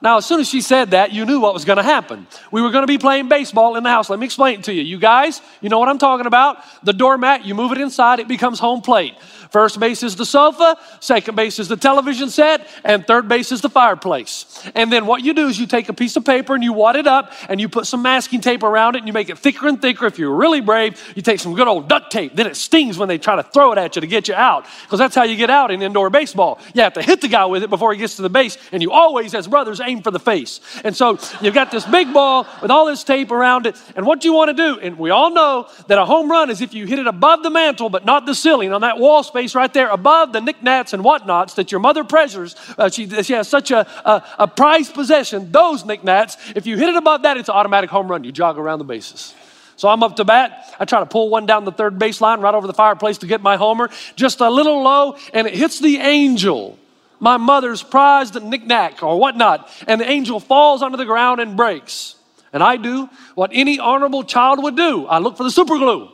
Now, 0.02 0.18
as 0.18 0.26
soon 0.26 0.40
as 0.40 0.48
she 0.48 0.61
said 0.61 0.90
that, 0.90 1.12
you 1.12 1.24
knew 1.24 1.40
what 1.40 1.54
was 1.54 1.64
going 1.64 1.78
to 1.78 1.82
happen. 1.82 2.26
We 2.50 2.62
were 2.62 2.70
going 2.70 2.82
to 2.82 2.87
be 2.87 2.98
playing 2.98 3.28
baseball 3.28 3.76
in 3.76 3.82
the 3.82 3.90
house. 3.90 4.11
Let 4.11 4.18
me 4.18 4.26
explain 4.26 4.61
it 4.61 4.64
to 4.64 4.72
you. 4.72 4.82
You 4.82 4.98
guys, 4.98 5.40
you 5.61 5.68
know 5.68 5.78
what 5.78 5.88
I'm 5.88 5.98
talking 5.98 6.26
about. 6.26 6.59
The 6.85 6.92
doormat, 6.92 7.44
you 7.44 7.54
move 7.54 7.72
it 7.72 7.78
inside, 7.78 8.18
it 8.18 8.28
becomes 8.28 8.59
home 8.59 8.82
plate. 8.82 9.14
First 9.50 9.78
base 9.80 10.02
is 10.02 10.16
the 10.16 10.26
sofa, 10.26 10.76
second 11.00 11.35
base 11.35 11.59
is 11.59 11.68
the 11.68 11.76
television 11.76 12.30
set, 12.30 12.68
and 12.85 13.06
third 13.06 13.28
base 13.28 13.52
is 13.52 13.61
the 13.61 13.70
fireplace. 13.70 14.62
And 14.74 14.92
then 14.92 15.06
what 15.06 15.24
you 15.24 15.35
do 15.35 15.46
is 15.46 15.59
you 15.59 15.66
take 15.66 15.88
a 15.88 15.92
piece 15.92 16.16
of 16.16 16.24
paper 16.24 16.54
and 16.54 16.64
you 16.64 16.72
wad 16.72 16.96
it 16.96 17.06
up 17.06 17.32
and 17.48 17.61
you 17.61 17.68
put 17.68 17.87
some 17.87 18.02
masking 18.02 18.40
tape 18.40 18.62
around 18.62 18.96
it 18.96 18.98
and 18.98 19.06
you 19.06 19.12
make 19.12 19.30
it 19.30 19.38
thicker 19.38 19.68
and 19.68 19.80
thicker. 19.80 20.06
If 20.06 20.18
you're 20.18 20.35
really 20.35 20.61
brave, 20.61 21.00
you 21.14 21.22
take 21.22 21.40
some 21.40 21.54
good 21.54 21.68
old 21.68 21.88
duct 21.88 22.11
tape. 22.11 22.35
Then 22.35 22.46
it 22.46 22.56
stings 22.56 22.98
when 22.98 23.09
they 23.09 23.18
try 23.18 23.37
to 23.37 23.42
throw 23.42 23.72
it 23.72 23.78
at 23.78 23.96
you 23.96 24.00
to 24.00 24.06
get 24.06 24.28
you 24.28 24.35
out 24.35 24.66
because 24.82 24.98
that's 24.98 25.14
how 25.14 25.22
you 25.22 25.37
get 25.37 25.50
out 25.50 25.70
in 25.70 25.80
indoor 25.80 26.11
baseball. 26.11 26.59
You 26.74 26.82
have 26.82 26.94
to 26.94 27.02
hit 27.02 27.20
the 27.20 27.28
guy 27.28 27.46
with 27.46 27.62
it 27.62 27.70
before 27.70 27.92
he 27.92 27.98
gets 27.98 28.16
to 28.16 28.22
the 28.22 28.30
base, 28.30 28.59
and 28.72 28.82
you 28.82 28.92
always, 28.92 29.35
as 29.35 29.46
brothers, 29.46 29.80
aim 29.87 30.03
for 30.03 30.11
the 30.11 30.18
face. 30.20 30.61
And 30.85 30.94
so 30.94 31.18
you've 31.40 31.55
got 31.55 31.70
this 31.70 31.87
big 31.87 32.12
ball 32.12 32.46
with 32.61 32.70
all 32.70 32.87
this 32.87 33.05
tape 33.05 33.31
around 33.31 33.66
it, 33.66 33.81
and 33.94 34.05
what 34.07 34.25
you 34.25 34.33
want 34.33 34.49
to 34.49 34.55
do, 34.55 34.81
and 34.81 34.99
we 34.99 35.11
all 35.11 35.33
know 35.33 35.68
that 35.87 35.99
a 35.99 36.05
home 36.05 36.31
run 36.31 36.51
is 36.51 36.61
if 36.61 36.75
you 36.75 36.87
hit 36.87 36.99
it 36.99 37.07
above 37.07 37.42
the 37.42 37.51
mantle 37.51 37.88
but 37.88 38.05
not 38.05 38.27
the 38.27 38.35
ceiling 38.35 38.72
on 38.72 38.81
that 38.83 38.99
wall 38.99 39.22
space 39.22 39.55
right 39.55 39.72
there 39.72 39.88
above 39.88 40.33
the 40.33 40.40
knickknacks 40.40 40.92
and 40.92 41.03
whatnots 41.03 41.55
that 41.55 41.70
your 41.72 41.81
mother 41.81 42.05
treasures. 42.05 42.57
Uh, 42.77 42.88
she, 42.88 43.09
she 43.22 43.33
has 43.33 43.49
such 43.49 43.70
a, 43.70 43.87
a, 44.05 44.22
a 44.40 44.49
prized 44.49 44.94
possession, 44.94 45.51
those 45.53 45.85
knickknacks. 45.85 46.37
If 46.55 46.66
you 46.66 46.77
hit 46.77 46.88
it 46.88 46.96
above 46.96 47.22
that, 47.22 47.37
it's 47.37 47.49
an 47.49 47.55
automatic 47.55 47.90
home 47.90 48.09
run. 48.09 48.25
You 48.25 48.33
jog 48.33 48.59
around 48.59 48.79
the 48.79 48.85
bases. 48.85 49.35
So 49.77 49.88
I'm 49.88 50.03
up 50.03 50.16
to 50.16 50.25
bat. 50.25 50.75
I 50.81 50.87
try 50.87 51.01
to 51.01 51.07
pull 51.07 51.29
one 51.29 51.44
down 51.44 51.64
the 51.64 51.72
third 51.72 51.99
baseline 51.99 52.40
right 52.40 52.55
over 52.55 52.66
the 52.66 52.75
fireplace 52.75 53.18
to 53.18 53.27
get 53.27 53.42
my 53.42 53.57
homer, 53.57 53.90
just 54.16 54.40
a 54.40 54.49
little 54.49 54.83
low, 54.83 55.16
and 55.35 55.46
it 55.46 55.55
hits 55.55 55.81
the 55.81 55.99
angel, 55.99 56.79
my 57.20 57.37
mother's 57.37 57.83
prized 57.83 58.40
knickknack 58.40 59.02
or 59.02 59.18
whatnot, 59.18 59.70
and 59.87 60.00
the 60.00 60.09
angel 60.09 60.40
falls 60.40 60.83
onto 60.83 60.96
the 60.96 61.05
ground 61.05 61.40
and 61.40 61.57
breaks. 61.57 62.16
And 62.52 62.62
I 62.62 62.76
do 62.76 63.09
what 63.35 63.50
any 63.52 63.79
honorable 63.79 64.24
child 64.24 64.62
would 64.62 64.76
do 64.76 65.07
I 65.07 65.18
look 65.18 65.37
for 65.37 65.42
the 65.42 65.50
super 65.50 65.76
glue. 65.76 66.11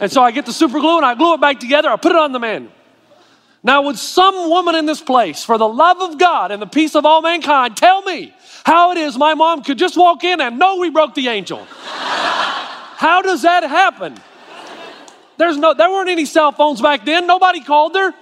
And 0.00 0.10
so 0.10 0.22
I 0.22 0.30
get 0.30 0.46
the 0.46 0.52
super 0.52 0.78
glue 0.78 0.98
and 0.98 1.06
I 1.06 1.14
glue 1.14 1.34
it 1.34 1.40
back 1.40 1.58
together, 1.58 1.88
I 1.88 1.96
put 1.96 2.12
it 2.12 2.18
on 2.18 2.32
the 2.32 2.38
man. 2.38 2.70
Now, 3.62 3.82
would 3.82 3.98
some 3.98 4.48
woman 4.48 4.74
in 4.74 4.86
this 4.86 5.02
place, 5.02 5.44
for 5.44 5.58
the 5.58 5.68
love 5.68 6.00
of 6.00 6.18
God 6.18 6.50
and 6.50 6.62
the 6.62 6.66
peace 6.66 6.94
of 6.94 7.04
all 7.04 7.20
mankind, 7.20 7.76
tell 7.76 8.00
me 8.02 8.32
how 8.64 8.92
it 8.92 8.98
is 8.98 9.18
my 9.18 9.34
mom 9.34 9.62
could 9.62 9.76
just 9.76 9.98
walk 9.98 10.24
in 10.24 10.40
and 10.40 10.58
know 10.58 10.76
we 10.76 10.88
broke 10.88 11.14
the 11.14 11.28
angel? 11.28 11.66
how 11.74 13.20
does 13.20 13.42
that 13.42 13.62
happen? 13.64 14.16
There's 15.36 15.58
no, 15.58 15.74
there 15.74 15.90
weren't 15.90 16.08
any 16.08 16.24
cell 16.24 16.52
phones 16.52 16.80
back 16.80 17.04
then. 17.04 17.26
Nobody 17.26 17.60
called 17.60 17.96
her. 17.96 18.14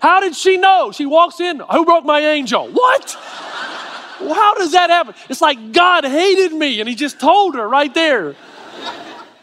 How 0.00 0.20
did 0.20 0.36
she 0.36 0.56
know? 0.56 0.92
She 0.92 1.06
walks 1.06 1.40
in, 1.40 1.60
who 1.60 1.84
broke 1.84 2.04
my 2.04 2.20
angel? 2.20 2.68
What? 2.68 3.12
How 4.18 4.54
does 4.54 4.72
that 4.72 4.90
happen? 4.90 5.14
It's 5.28 5.40
like 5.40 5.72
God 5.72 6.04
hated 6.04 6.52
me 6.52 6.80
and 6.80 6.88
he 6.88 6.94
just 6.94 7.20
told 7.20 7.54
her 7.54 7.68
right 7.68 7.92
there. 7.92 8.34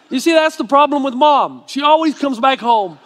You 0.09 0.19
see, 0.19 0.33
that's 0.33 0.57
the 0.57 0.65
problem 0.65 1.03
with 1.03 1.13
mom. 1.13 1.63
She 1.67 1.81
always 1.81 2.17
comes 2.17 2.39
back 2.39 2.59
home 2.59 2.99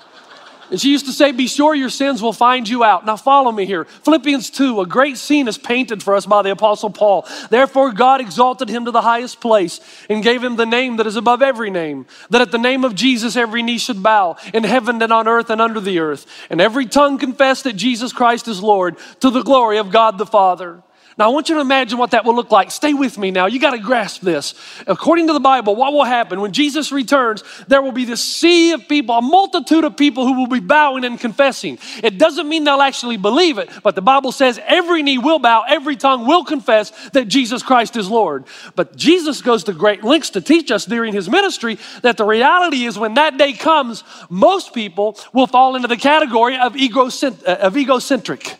and 0.69 0.79
she 0.79 0.91
used 0.91 1.05
to 1.05 1.11
say, 1.11 1.31
Be 1.31 1.47
sure 1.47 1.73
your 1.73 1.89
sins 1.89 2.21
will 2.21 2.33
find 2.33 2.67
you 2.67 2.83
out. 2.83 3.05
Now, 3.05 3.15
follow 3.15 3.51
me 3.51 3.65
here. 3.65 3.85
Philippians 3.85 4.49
2, 4.49 4.81
a 4.81 4.85
great 4.85 5.17
scene 5.17 5.47
is 5.47 5.57
painted 5.57 6.03
for 6.03 6.15
us 6.15 6.25
by 6.25 6.41
the 6.41 6.51
Apostle 6.51 6.89
Paul. 6.89 7.27
Therefore, 7.49 7.91
God 7.91 8.21
exalted 8.21 8.69
him 8.69 8.85
to 8.85 8.91
the 8.91 9.01
highest 9.01 9.39
place 9.39 9.79
and 10.09 10.23
gave 10.23 10.43
him 10.43 10.55
the 10.55 10.65
name 10.65 10.97
that 10.97 11.07
is 11.07 11.15
above 11.15 11.41
every 11.41 11.69
name, 11.69 12.05
that 12.29 12.41
at 12.41 12.51
the 12.51 12.57
name 12.57 12.83
of 12.83 12.95
Jesus 12.95 13.35
every 13.35 13.63
knee 13.63 13.77
should 13.77 14.03
bow, 14.03 14.37
in 14.53 14.63
heaven 14.63 15.01
and 15.01 15.13
on 15.13 15.27
earth 15.27 15.49
and 15.49 15.61
under 15.61 15.79
the 15.79 15.99
earth, 15.99 16.25
and 16.49 16.59
every 16.59 16.85
tongue 16.85 17.17
confess 17.17 17.61
that 17.63 17.73
Jesus 17.73 18.11
Christ 18.11 18.47
is 18.47 18.61
Lord, 18.61 18.97
to 19.21 19.29
the 19.29 19.43
glory 19.43 19.77
of 19.77 19.91
God 19.91 20.17
the 20.17 20.25
Father. 20.25 20.83
Now, 21.17 21.25
I 21.25 21.33
want 21.33 21.49
you 21.49 21.55
to 21.55 21.61
imagine 21.61 21.97
what 21.97 22.11
that 22.11 22.25
will 22.25 22.35
look 22.35 22.51
like. 22.51 22.69
Stay 22.69 22.93
with 22.93 23.17
me 23.17 23.31
now. 23.31 23.47
You 23.47 23.59
got 23.59 23.71
to 23.71 23.79
grasp 23.79 24.21
this. 24.21 24.53
According 24.85 25.25
to 25.27 25.33
the 25.33 25.39
Bible, 25.39 25.75
what 25.75 25.91
will 25.91 26.03
happen 26.03 26.41
when 26.41 26.53
Jesus 26.53 26.91
returns? 26.91 27.43
There 27.67 27.81
will 27.81 27.91
be 27.91 28.05
this 28.05 28.23
sea 28.23 28.73
of 28.73 28.87
people, 28.87 29.15
a 29.15 29.21
multitude 29.21 29.83
of 29.83 29.97
people 29.97 30.27
who 30.27 30.33
will 30.33 30.47
be 30.47 30.59
bowing 30.59 31.05
and 31.05 31.19
confessing. 31.19 31.79
It 32.03 32.19
doesn't 32.19 32.47
mean 32.47 32.65
they'll 32.65 32.81
actually 32.81 33.17
believe 33.17 33.57
it, 33.57 33.69
but 33.81 33.95
the 33.95 34.01
Bible 34.01 34.31
says 34.31 34.59
every 34.67 35.01
knee 35.01 35.17
will 35.17 35.39
bow, 35.39 35.65
every 35.67 35.95
tongue 35.95 36.27
will 36.27 36.43
confess 36.43 36.91
that 37.09 37.27
Jesus 37.27 37.63
Christ 37.63 37.95
is 37.95 38.07
Lord. 38.07 38.45
But 38.75 38.95
Jesus 38.95 39.41
goes 39.41 39.63
to 39.63 39.73
great 39.73 40.03
lengths 40.03 40.29
to 40.31 40.41
teach 40.41 40.69
us 40.69 40.85
during 40.85 41.13
his 41.13 41.27
ministry 41.27 41.79
that 42.03 42.17
the 42.17 42.25
reality 42.25 42.85
is 42.85 42.99
when 42.99 43.15
that 43.15 43.37
day 43.37 43.53
comes, 43.53 44.03
most 44.29 44.71
people 44.71 45.17
will 45.33 45.47
fall 45.47 45.75
into 45.75 45.87
the 45.87 45.97
category 45.97 46.57
of, 46.57 46.75
uh, 46.75 47.71
egocentric. 47.75 48.59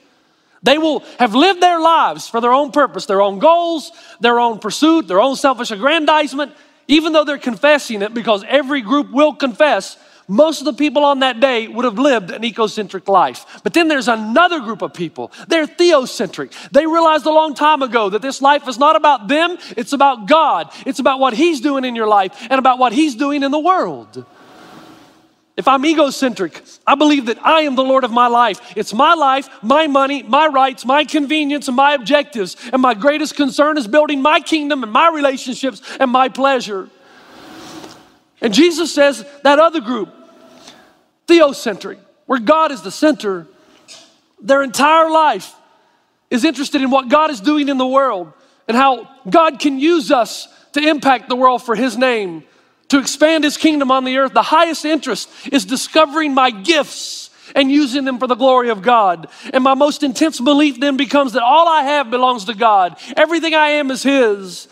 They 0.68 0.78
will 0.78 1.00
have 1.18 1.34
lived 1.34 1.62
their 1.62 1.80
lives 1.80 2.28
for 2.28 2.42
their 2.42 2.52
own 2.52 2.74
purpose, 2.74 3.06
their 3.06 3.22
own 3.22 3.40
goals, 3.40 3.90
their 4.20 4.38
own 4.38 4.60
pursuit, 4.60 5.08
their 5.08 5.22
own 5.22 5.38
selfish 5.38 5.72
aggrandizement, 5.72 6.52
even 6.90 7.14
though 7.14 7.24
they're 7.24 7.38
confessing 7.38 8.02
it 8.02 8.14
because 8.14 8.44
every 8.46 8.82
group 8.82 9.10
will 9.10 9.34
confess. 9.34 9.98
Most 10.28 10.60
of 10.60 10.66
the 10.66 10.74
people 10.74 11.06
on 11.06 11.20
that 11.20 11.40
day 11.40 11.70
would 11.70 11.86
have 11.86 11.98
lived 11.98 12.32
an 12.32 12.44
egocentric 12.44 13.08
life. 13.08 13.62
But 13.64 13.74
then 13.74 13.88
there's 13.88 14.10
another 14.10 14.60
group 14.60 14.82
of 14.82 14.94
people. 14.94 15.32
They're 15.48 15.68
theocentric. 15.68 16.52
They 16.72 16.86
realized 16.86 17.26
a 17.26 17.32
long 17.32 17.54
time 17.54 17.82
ago 17.82 18.10
that 18.10 18.22
this 18.22 18.42
life 18.42 18.68
is 18.68 18.78
not 18.78 18.98
about 18.98 19.30
them, 19.30 19.58
it's 19.78 19.94
about 19.94 20.28
God. 20.28 20.70
It's 20.86 21.00
about 21.00 21.22
what 21.22 21.34
He's 21.34 21.62
doing 21.62 21.86
in 21.86 21.96
your 21.96 22.08
life 22.08 22.36
and 22.50 22.60
about 22.60 22.78
what 22.78 22.92
He's 22.92 23.16
doing 23.16 23.42
in 23.42 23.52
the 23.52 23.60
world. 23.60 24.26
If 25.58 25.68
I'm 25.68 25.84
egocentric, 25.84 26.62
I 26.86 26.94
believe 26.94 27.26
that 27.26 27.44
I 27.44 27.62
am 27.62 27.74
the 27.74 27.84
Lord 27.84 28.04
of 28.04 28.12
my 28.12 28.28
life. 28.28 28.62
It's 28.76 28.94
my 28.94 29.16
life, 29.16 29.50
my 29.64 29.88
money, 29.88 30.22
my 30.22 30.46
rights, 30.46 30.86
my 30.86 31.04
convenience, 31.04 31.68
and 31.68 31.76
my 31.76 31.94
objectives. 31.94 32.56
And 32.72 32.80
my 32.80 32.94
greatest 32.94 33.36
concern 33.36 33.76
is 33.80 33.88
building 33.88 34.22
my 34.22 34.40
kingdom 34.40 34.84
and 34.84 34.92
my 34.92 35.10
relationships 35.10 35.82
and 36.00 36.12
my 36.12 36.30
pleasure. 36.30 36.90
And 38.40 38.54
Jesus 38.54 38.94
says 38.94 39.26
that 39.42 39.58
other 39.58 39.82
group, 39.82 40.14
theocentric, 41.28 41.98
where 42.28 42.40
God 42.40 42.72
is 42.72 42.84
the 42.84 42.92
center, 42.92 43.48
their 44.40 44.62
entire 44.62 45.10
life 45.10 45.56
is 46.30 46.46
interested 46.46 46.84
in 46.84 46.92
what 46.92 47.10
God 47.10 47.32
is 47.32 47.42
doing 47.42 47.68
in 47.68 47.80
the 47.80 47.88
world 47.88 48.32
and 48.68 48.78
how 48.78 49.10
God 49.28 49.60
can 49.60 49.80
use 49.80 50.12
us 50.12 50.48
to 50.74 50.88
impact 50.88 51.30
the 51.30 51.36
world 51.36 51.64
for 51.64 51.74
His 51.74 51.98
name 51.98 52.44
to 52.90 53.00
expand 53.00 53.44
his 53.44 53.58
kingdom 53.58 53.92
on 53.92 54.04
the 54.04 54.18
earth, 54.18 54.34
the 54.34 54.42
highest 54.42 54.86
interest 54.86 55.30
is 55.52 55.66
discovering 55.66 56.34
my 56.34 56.52
gifts 56.52 57.30
and 57.56 57.72
using 57.72 58.06
them 58.06 58.20
for 58.20 58.28
the 58.28 58.36
glory 58.36 58.70
of 58.70 58.82
God. 58.82 59.28
And 59.54 59.64
my 59.64 59.74
most 59.74 60.04
intense 60.04 60.40
belief 60.40 60.80
then 60.80 60.98
becomes 60.98 61.34
that 61.34 61.44
all 61.44 61.68
I 61.68 61.84
have 61.84 62.10
belongs 62.10 62.46
to 62.46 62.54
God. 62.54 62.98
Everything 63.16 63.54
I 63.54 63.70
am 63.70 63.92
is 63.92 64.04
his. 64.04 64.68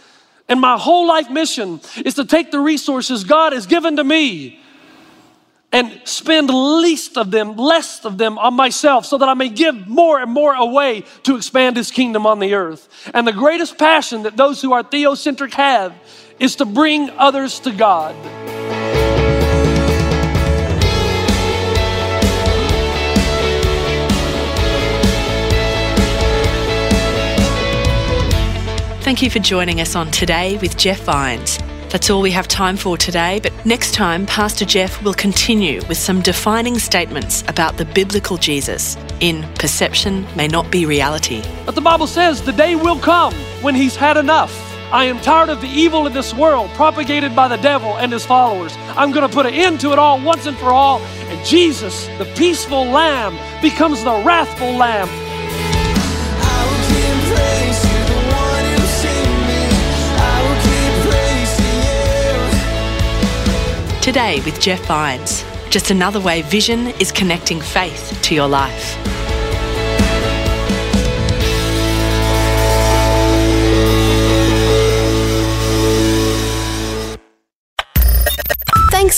And 0.47 0.61
my 0.61 0.77
whole 0.77 1.07
life 1.07 1.29
mission 1.29 1.81
is 2.05 2.15
to 2.15 2.25
take 2.25 2.51
the 2.51 2.59
resources 2.59 3.23
God 3.23 3.53
has 3.53 3.65
given 3.65 3.95
to 3.95 4.03
me 4.03 4.59
and 5.71 5.99
spend 6.05 6.49
least 6.49 7.17
of 7.17 7.31
them, 7.31 7.57
less 7.57 8.05
of 8.05 8.17
them 8.17 8.37
on 8.37 8.53
myself 8.53 9.05
so 9.05 9.17
that 9.17 9.27
I 9.27 9.33
may 9.33 9.49
give 9.49 9.87
more 9.87 10.21
and 10.21 10.31
more 10.31 10.53
away 10.53 11.03
to 11.23 11.35
expand 11.35 11.75
his 11.75 11.91
kingdom 11.91 12.25
on 12.25 12.39
the 12.39 12.53
earth. 12.53 13.11
And 13.13 13.27
the 13.27 13.33
greatest 13.33 13.77
passion 13.77 14.23
that 14.23 14.37
those 14.37 14.61
who 14.61 14.71
are 14.71 14.83
theocentric 14.83 15.53
have 15.55 15.93
is 16.39 16.55
to 16.57 16.65
bring 16.65 17.09
others 17.11 17.59
to 17.61 17.71
God. 17.71 18.15
Thank 29.05 29.21
you 29.21 29.29
for 29.29 29.37
joining 29.37 29.81
us 29.81 29.95
on 29.95 30.09
Today 30.09 30.57
with 30.57 30.77
Jeff 30.77 31.01
Vines. 31.01 31.59
That's 31.89 32.09
all 32.09 32.23
we 32.23 32.31
have 32.31 32.47
time 32.47 32.75
for 32.75 32.97
today, 32.97 33.39
but 33.41 33.53
next 33.65 33.93
time, 33.93 34.25
Pastor 34.25 34.65
Jeff 34.65 35.01
will 35.03 35.13
continue 35.13 35.81
with 35.87 35.97
some 35.97 36.21
defining 36.21 36.79
statements 36.79 37.43
about 37.47 37.77
the 37.77 37.85
biblical 37.85 38.35
Jesus 38.37 38.97
in 39.19 39.43
Perception 39.59 40.25
May 40.35 40.47
Not 40.47 40.71
Be 40.71 40.87
Reality. 40.87 41.43
But 41.65 41.75
the 41.75 41.81
Bible 41.81 42.07
says 42.07 42.41
the 42.41 42.51
day 42.51 42.75
will 42.75 42.99
come 42.99 43.33
when 43.61 43.75
he's 43.75 43.95
had 43.95 44.17
enough. 44.17 44.64
I 44.91 45.05
am 45.05 45.19
tired 45.19 45.49
of 45.49 45.61
the 45.61 45.67
evil 45.67 46.05
in 46.05 46.13
this 46.13 46.33
world 46.33 46.69
propagated 46.71 47.35
by 47.35 47.47
the 47.47 47.57
devil 47.57 47.97
and 47.97 48.11
his 48.11 48.25
followers. 48.25 48.75
I'm 48.95 49.11
going 49.11 49.27
to 49.27 49.33
put 49.33 49.45
an 49.45 49.53
end 49.53 49.79
to 49.81 49.91
it 49.91 49.99
all 49.99 50.21
once 50.21 50.45
and 50.45 50.55
for 50.57 50.71
all. 50.71 50.99
And 50.99 51.45
Jesus, 51.45 52.07
the 52.19 52.25
peaceful 52.37 52.85
lamb, 52.85 53.37
becomes 53.61 54.03
the 54.03 54.13
wrathful 54.23 54.71
lamb. 54.71 55.09
Today 64.01 64.39
with 64.45 64.61
Jeff 64.61 64.85
Vines. 64.85 65.43
Just 65.71 65.89
another 65.89 66.19
way 66.19 66.43
vision 66.43 66.87
is 67.01 67.11
connecting 67.11 67.59
faith 67.59 68.17
to 68.21 68.35
your 68.35 68.47
life. 68.47 69.04